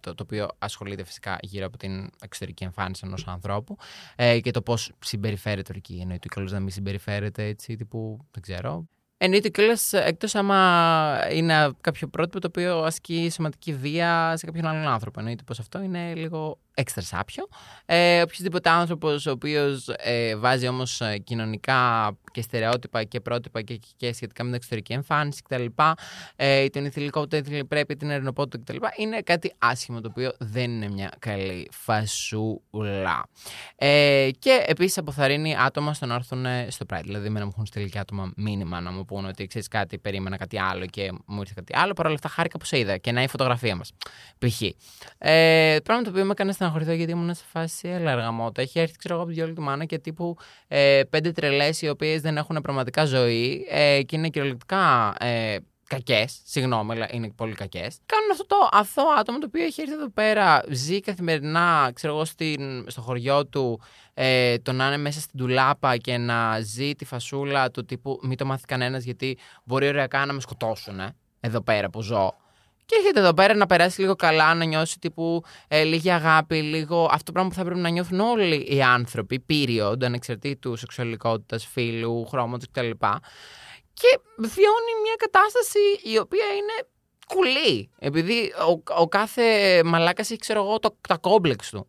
το, 0.00 0.14
το 0.14 0.22
οποίο 0.22 0.48
ασχολείται 0.58 1.04
φυσικά 1.04 1.38
γύρω 1.42 1.66
από 1.66 1.76
την 1.76 2.10
εξωτερική 2.22 2.64
εμφάνιση 2.64 3.02
ενός 3.06 3.26
ανθρώπου 3.26 3.76
ε, 4.16 4.40
και 4.40 4.50
το 4.50 4.62
πώς 4.62 4.92
συμπεριφέρεται 4.98 5.72
εκεί. 5.76 5.98
Εννοείται 6.00 6.28
ότι 6.36 6.52
να 6.52 6.60
μην 6.60 6.70
συμπεριφέρεται 6.70 7.44
έτσι, 7.44 7.76
τύπου, 7.76 8.26
δεν 8.30 8.42
ξέρω, 8.42 8.88
Εννοείται 9.16 9.48
κιόλας 9.48 9.92
εκτός 9.92 10.34
άμα 10.34 11.28
είναι 11.30 11.70
κάποιο 11.80 12.08
πρότυπο 12.08 12.40
το 12.40 12.46
οποίο 12.46 12.78
ασκεί 12.78 13.30
σωματική 13.30 13.74
βία 13.74 14.36
σε 14.36 14.46
κάποιον 14.46 14.66
άλλον 14.66 14.86
άνθρωπο. 14.86 15.20
Εννοείται 15.20 15.42
πως 15.42 15.58
αυτό 15.58 15.82
είναι 15.82 16.14
λίγο 16.14 16.58
έξτρα 16.74 17.02
σάπιο. 17.02 17.48
Ε, 17.86 18.22
Οποιοδήποτε 18.22 18.70
άνθρωπος 18.70 19.26
ο 19.26 19.30
οποίος 19.30 19.88
ε, 19.96 20.36
βάζει 20.36 20.68
όμως 20.68 21.00
ε, 21.00 21.18
κοινωνικά 21.18 22.12
και 22.32 22.42
στερεότυπα 22.42 23.04
και 23.04 23.20
πρότυπα 23.20 23.62
και, 23.62 23.80
και 23.96 24.12
σχετικά 24.12 24.42
με 24.42 24.48
την 24.48 24.58
εξωτερική 24.58 24.92
εμφάνιση 24.92 25.42
κτλ. 25.42 25.64
Ε, 26.36 26.66
την 26.66 26.84
ηθηλικότητα, 26.84 27.40
την 27.42 27.68
πρέπει, 27.68 27.96
την 27.96 28.10
ερνοπότητα 28.10 28.72
κτλ. 28.72 28.86
Είναι 28.96 29.20
κάτι 29.20 29.54
άσχημο 29.58 30.00
το 30.00 30.08
οποίο 30.10 30.32
δεν 30.38 30.70
είναι 30.70 30.88
μια 30.88 31.12
καλή 31.18 31.68
φασούλα. 31.72 33.28
Ε, 33.76 34.30
και 34.38 34.64
επίσης 34.66 34.98
αποθαρρύνει 34.98 35.56
άτομα 35.58 35.94
στο 35.94 36.06
να 36.06 36.14
έρθουν 36.14 36.46
στο 36.68 36.86
Pride. 36.92 37.00
Δηλαδή, 37.02 37.28
με 37.28 37.38
να 37.38 37.44
μου 37.44 37.50
έχουν 37.54 37.66
στείλει 37.66 37.88
και 37.88 37.98
άτομα 37.98 38.32
μήνυμα 38.36 38.80
να 38.80 38.90
μου 38.90 39.04
πούνε 39.04 39.28
ότι 39.28 39.46
ξέρεις 39.46 39.68
κάτι, 39.68 39.98
περίμενα 39.98 40.36
κάτι 40.36 40.58
άλλο 40.58 40.86
και 40.86 41.12
μου 41.26 41.40
ήρθε 41.40 41.52
κάτι 41.54 41.76
άλλο. 41.76 41.92
Παρ' 41.92 42.06
όλα 42.06 42.14
αυτά, 42.14 42.28
χάρηκα 42.28 42.58
που 42.58 42.64
σε 42.64 42.78
είδα 42.78 42.96
και 42.96 43.12
να 43.12 43.22
η 43.22 43.28
φωτογραφία 43.28 43.76
μας. 43.76 43.92
Π.χ. 44.38 44.62
Ε, 45.18 45.76
πράγμα 45.84 46.02
το 46.02 46.10
οποίο 46.10 46.24
με 46.24 46.30
έκανε 46.30 46.52
στεναχωρηθώ 46.64 46.92
γιατί 46.92 47.12
ήμουν 47.12 47.34
σε 47.34 47.44
φάση 47.52 47.88
έλαργα 47.88 48.52
Έχει 48.54 48.78
έρθει, 48.78 48.96
ξέρω 48.96 49.14
εγώ, 49.14 49.22
από 49.22 49.32
τη 49.32 49.38
διόλη 49.38 49.54
του 49.54 49.62
μάνα 49.62 49.84
και 49.84 49.98
τύπου 49.98 50.36
ε, 50.68 51.02
πέντε 51.10 51.32
τρελές 51.32 51.82
οι 51.82 51.88
οποίες 51.88 52.20
δεν 52.20 52.36
έχουν 52.36 52.60
πραγματικά 52.62 53.04
ζωή 53.04 53.66
ε, 53.70 54.02
και 54.02 54.16
είναι 54.16 54.28
κυριολεκτικά 54.28 55.14
ε, 55.18 55.56
κακές. 55.88 56.40
Συγγνώμη, 56.44 56.92
αλλά 56.92 57.08
είναι 57.10 57.30
πολύ 57.36 57.54
κακές. 57.54 57.98
Κάνουν 58.06 58.30
αυτό 58.30 58.46
το 58.46 58.56
αθώο 58.70 59.08
άτομο 59.18 59.38
το 59.38 59.46
οποίο 59.46 59.64
έχει 59.64 59.80
έρθει 59.80 59.92
εδώ 59.92 60.10
πέρα, 60.10 60.64
ζει 60.70 61.00
καθημερινά, 61.00 61.90
ξέρω 61.94 62.14
εγώ, 62.14 62.24
στην, 62.24 62.84
στο 62.90 63.00
χωριό 63.00 63.46
του, 63.46 63.80
ε, 64.14 64.58
το 64.58 64.72
να 64.72 64.86
είναι 64.86 64.96
μέσα 64.96 65.20
στην 65.20 65.38
τουλάπα 65.38 65.96
και 65.96 66.18
να 66.18 66.60
ζει 66.60 66.94
τη 66.94 67.04
φασούλα 67.04 67.70
του 67.70 67.84
τύπου 67.84 68.18
Μην 68.22 68.36
το 68.36 68.44
μάθει 68.44 68.64
κανένας 68.64 69.04
γιατί 69.04 69.38
μπορεί 69.64 69.88
ωριακά 69.88 70.26
να 70.26 70.32
με 70.32 70.40
σκοτώσουν 70.40 71.00
ε, 71.00 71.14
εδώ 71.40 71.60
πέρα 71.60 71.90
που 71.90 72.02
ζω. 72.02 72.43
Και 72.86 72.96
έρχεται 72.98 73.20
εδώ 73.20 73.34
πέρα 73.34 73.54
να 73.54 73.66
περάσει 73.66 74.00
λίγο 74.00 74.14
καλά, 74.14 74.54
να 74.54 74.64
νιώσει 74.64 74.98
τύπου 74.98 75.42
ε, 75.68 75.82
λίγη 75.82 76.10
αγάπη, 76.10 76.62
λίγο 76.62 77.04
αυτό 77.04 77.24
το 77.24 77.32
πράγμα 77.32 77.50
που 77.50 77.56
θα 77.56 77.64
πρέπει 77.64 77.80
να 77.80 77.88
νιώθουν 77.88 78.20
όλοι 78.20 78.66
οι 78.68 78.82
άνθρωποι, 78.82 79.44
period, 79.50 80.04
ανεξαρτήτου 80.04 80.76
σεξουαλικότητας, 80.76 81.66
φίλου, 81.66 82.26
χρώματος 82.26 82.66
κτλ. 82.70 82.90
Και 83.92 84.20
βιώνει 84.38 84.92
μια 85.02 85.14
κατάσταση 85.16 85.78
η 86.02 86.18
οποία 86.18 86.46
είναι 86.46 86.88
κουλή. 87.26 87.90
Επειδή 87.98 88.52
ο, 88.68 89.02
ο 89.02 89.08
κάθε 89.08 89.82
μαλάκας 89.84 90.30
έχει, 90.30 90.40
ξέρω 90.40 90.64
εγώ, 90.64 90.78
το, 90.78 90.96
τα 91.08 91.16
κόμπλεξ 91.16 91.70
του. 91.70 91.88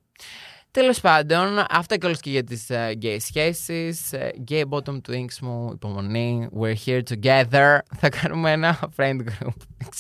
Τέλος 0.76 1.00
πάντων, 1.00 1.66
αυτά 1.70 1.98
και 1.98 2.06
όλες 2.06 2.20
και 2.20 2.30
για 2.30 2.44
τις 2.44 2.68
uh, 2.70 2.92
gay 3.02 3.18
σχέσεις. 3.20 4.12
Uh, 4.14 4.52
gay 4.52 4.64
bottom 4.70 4.98
twinks 5.10 5.38
μου, 5.42 5.70
υπομονή. 5.74 6.50
We're 6.60 6.76
here 6.86 7.02
together. 7.10 7.78
Θα 8.00 8.10
κάνουμε 8.10 8.52
ένα 8.52 8.80
friend 8.98 9.20
group. 9.20 9.56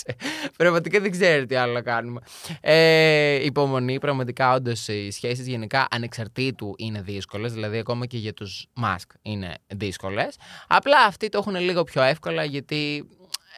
Πραγματικά 0.57 0.99
δεν 0.99 1.11
ξέρω 1.11 1.45
τι 1.45 1.55
άλλο 1.55 1.73
να 1.73 1.81
κάνουμε. 1.81 2.21
Ε, 2.61 3.45
υπομονή, 3.45 3.99
πραγματικά 3.99 4.53
όντως 4.53 4.87
οι 4.87 5.11
σχέσεις 5.11 5.47
γενικά 5.47 5.87
ανεξαρτήτου 5.91 6.73
είναι 6.77 7.01
δύσκολες. 7.01 7.53
Δηλαδή, 7.53 7.77
ακόμα 7.77 8.05
και 8.05 8.17
για 8.17 8.33
τους 8.33 8.67
mask 8.83 9.15
είναι 9.21 9.53
δύσκολες. 9.67 10.35
Απλά 10.67 11.03
αυτοί 11.05 11.29
το 11.29 11.37
έχουν 11.37 11.55
λίγο 11.55 11.83
πιο 11.83 12.01
εύκολα 12.01 12.43
γιατί 12.43 13.07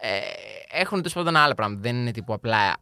ε, 0.02 0.20
έχουν 0.80 0.98
τέλος 0.98 1.14
πάντων 1.14 1.36
άλλα 1.36 1.54
πράγματα. 1.54 1.82
Δεν 1.82 1.96
είναι 1.96 2.12
τύπου 2.12 2.34
απλά 2.34 2.76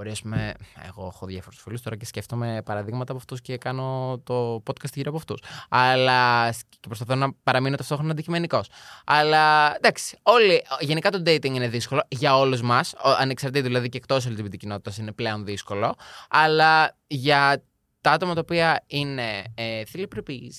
Μπορεί, 0.00 0.12
ας 0.12 0.22
πούμε, 0.22 0.54
εγώ 0.88 1.06
έχω 1.06 1.26
διάφορους 1.26 1.60
φίλους 1.60 1.82
τώρα 1.82 1.96
και 1.96 2.04
σκέφτομαι 2.04 2.62
παραδείγματα 2.64 3.12
από 3.12 3.20
αυτούς 3.20 3.40
και 3.40 3.56
κάνω 3.56 4.20
το 4.24 4.62
podcast 4.66 4.92
γύρω 4.94 5.08
από 5.08 5.18
αυτούς. 5.18 5.42
Αλλά. 5.68 6.50
και 6.50 6.86
προσπαθώ 6.86 7.14
να 7.14 7.32
παραμείνω 7.42 7.76
ταυτόχρονα 7.76 8.10
αντικειμενικός. 8.10 8.70
Αλλά 9.04 9.76
εντάξει, 9.76 10.18
όλοι, 10.22 10.62
γενικά 10.80 11.10
το 11.10 11.22
dating 11.26 11.44
είναι 11.44 11.68
δύσκολο 11.68 12.02
για 12.08 12.38
όλους 12.38 12.62
μας. 12.62 12.94
Ανεξαρτήτως 13.18 13.66
δηλαδή 13.66 13.88
και 13.88 13.96
εκτός 13.96 14.26
LGBT 14.28 14.56
κοινότητας 14.56 14.98
είναι 14.98 15.12
πλέον 15.12 15.44
δύσκολο. 15.44 15.94
Αλλά 16.28 16.96
για 17.06 17.64
τα 18.00 18.10
άτομα 18.10 18.34
τα 18.34 18.40
οποία 18.40 18.84
είναι 18.86 19.44
ε, 19.54 19.82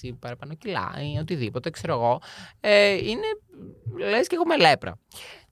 ή 0.02 0.14
παραπάνω 0.14 0.54
κιλά 0.54 0.94
ή 1.14 1.18
οτιδήποτε, 1.18 1.70
ξέρω 1.70 1.94
εγώ, 1.94 2.22
ε, 2.60 2.92
είναι 2.92 3.28
λες 4.10 4.28
και 4.28 4.36
εγώ 4.36 4.46
με 4.46 4.58
λέπρα. 4.58 5.00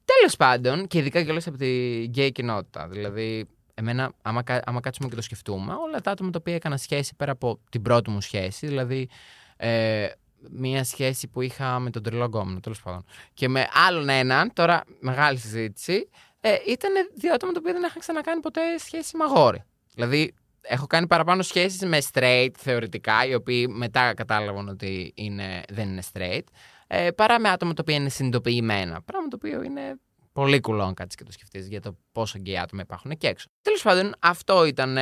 Τέλος 0.06 0.36
πάντων, 0.36 0.88
και 0.88 0.98
ειδικά 0.98 1.24
κιόλα 1.24 1.42
από 1.46 1.58
τη 1.58 2.04
γκέι 2.04 2.32
κοινότητα. 2.32 2.88
Δηλαδή, 2.88 3.48
εμένα, 3.80 4.12
άμα, 4.22 4.44
άμα 4.64 4.80
κάτσουμε 4.80 5.10
και 5.10 5.16
το 5.16 5.22
σκεφτούμε, 5.22 5.74
όλα 5.74 6.02
τα 6.02 6.12
άτομα 6.12 6.30
τα 6.30 6.38
οποία 6.42 6.56
έκανα 6.56 6.78
σχέση 6.78 7.16
πέρα 7.16 7.32
από 7.32 7.60
την 7.70 7.82
πρώτη 7.82 8.10
μου 8.10 8.22
σχέση, 8.22 8.68
δηλαδή 8.68 9.10
ε, 9.58 10.08
μία 10.50 10.84
σχέση 10.84 11.28
που 11.28 11.42
είχα 11.42 11.80
με 11.80 11.90
τον 11.90 12.04
τρελό 12.04 12.26
γκόμενο, 12.26 12.60
τέλος 12.60 12.82
πάντων, 12.82 13.06
και 13.34 13.48
με 13.48 13.68
άλλον 13.88 14.10
έναν, 14.10 14.54
τώρα 14.54 14.84
μεγάλη 15.00 15.38
συζήτηση, 15.38 16.10
ε, 16.40 16.56
ήταν 16.68 16.92
δύο 17.16 17.34
άτομα 17.34 17.52
τα 17.52 17.60
οποία 17.62 17.74
δεν 17.74 17.84
είχαν 17.84 18.00
ξανακάνει 18.00 18.42
ποτέ 18.42 18.62
σχέση 18.78 19.18
με 19.18 19.24
αγόρι. 19.24 19.64
Δηλαδή, 19.94 20.34
έχω 20.62 20.88
κάνει 20.88 21.08
παραπάνω 21.08 21.42
σχέσεις 21.42 21.82
με 21.82 21.98
straight 22.14 22.52
θεωρητικά, 22.58 23.26
οι 23.26 23.34
οποίοι 23.34 23.68
μετά 23.70 24.14
κατάλαβαν 24.14 24.68
ότι 24.68 25.12
είναι, 25.16 25.64
δεν 25.70 25.90
είναι 25.90 26.02
straight, 26.14 26.44
ε, 26.88 27.12
παρά 27.12 27.40
με 27.40 27.50
άτομα 27.50 27.74
τα 27.74 27.82
οποία 27.82 27.96
είναι 27.96 28.10
συνειδητοποιημένα. 28.10 29.02
Πράγμα 29.02 29.28
το 29.28 29.36
οποίο 29.36 29.64
είναι 29.64 30.00
πολύ 30.40 30.60
κουλό 30.60 30.84
αν 30.84 30.94
κάτσεις 30.94 31.16
και 31.16 31.24
το 31.24 31.32
σκεφτείς 31.32 31.68
για 31.68 31.82
το 31.82 31.96
πόσο 32.12 32.38
γκέι 32.38 32.58
άτομα 32.58 32.82
υπάρχουν 32.82 33.12
εκεί 33.12 33.28
έξω. 33.28 33.48
Τέλος 33.62 33.82
πάντων, 33.82 34.14
αυτό 34.20 34.66
ήταν 34.66 34.98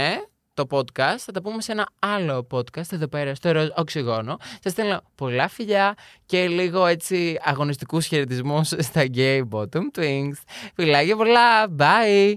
το 0.54 0.68
podcast. 0.70 1.18
Θα 1.18 1.32
τα 1.32 1.42
πούμε 1.42 1.62
σε 1.62 1.72
ένα 1.72 1.88
άλλο 2.00 2.48
podcast 2.52 2.92
εδώ 2.92 3.08
πέρα 3.08 3.36
στο 3.36 3.52
ροζ 3.52 3.68
οξυγόνο. 3.76 4.38
Σα 4.64 4.70
στέλνω 4.70 5.02
πολλά 5.16 5.48
φιλιά 5.48 5.96
και 6.26 6.48
λίγο 6.48 6.86
έτσι 6.86 7.38
αγωνιστικούς 7.42 8.06
χαιρετισμούς 8.06 8.68
στα 8.68 9.06
gay 9.14 9.42
bottom 9.52 10.00
twins. 10.00 10.36
Φιλάκια 10.76 11.16
πολλά. 11.16 11.68
Bye! 11.78 12.36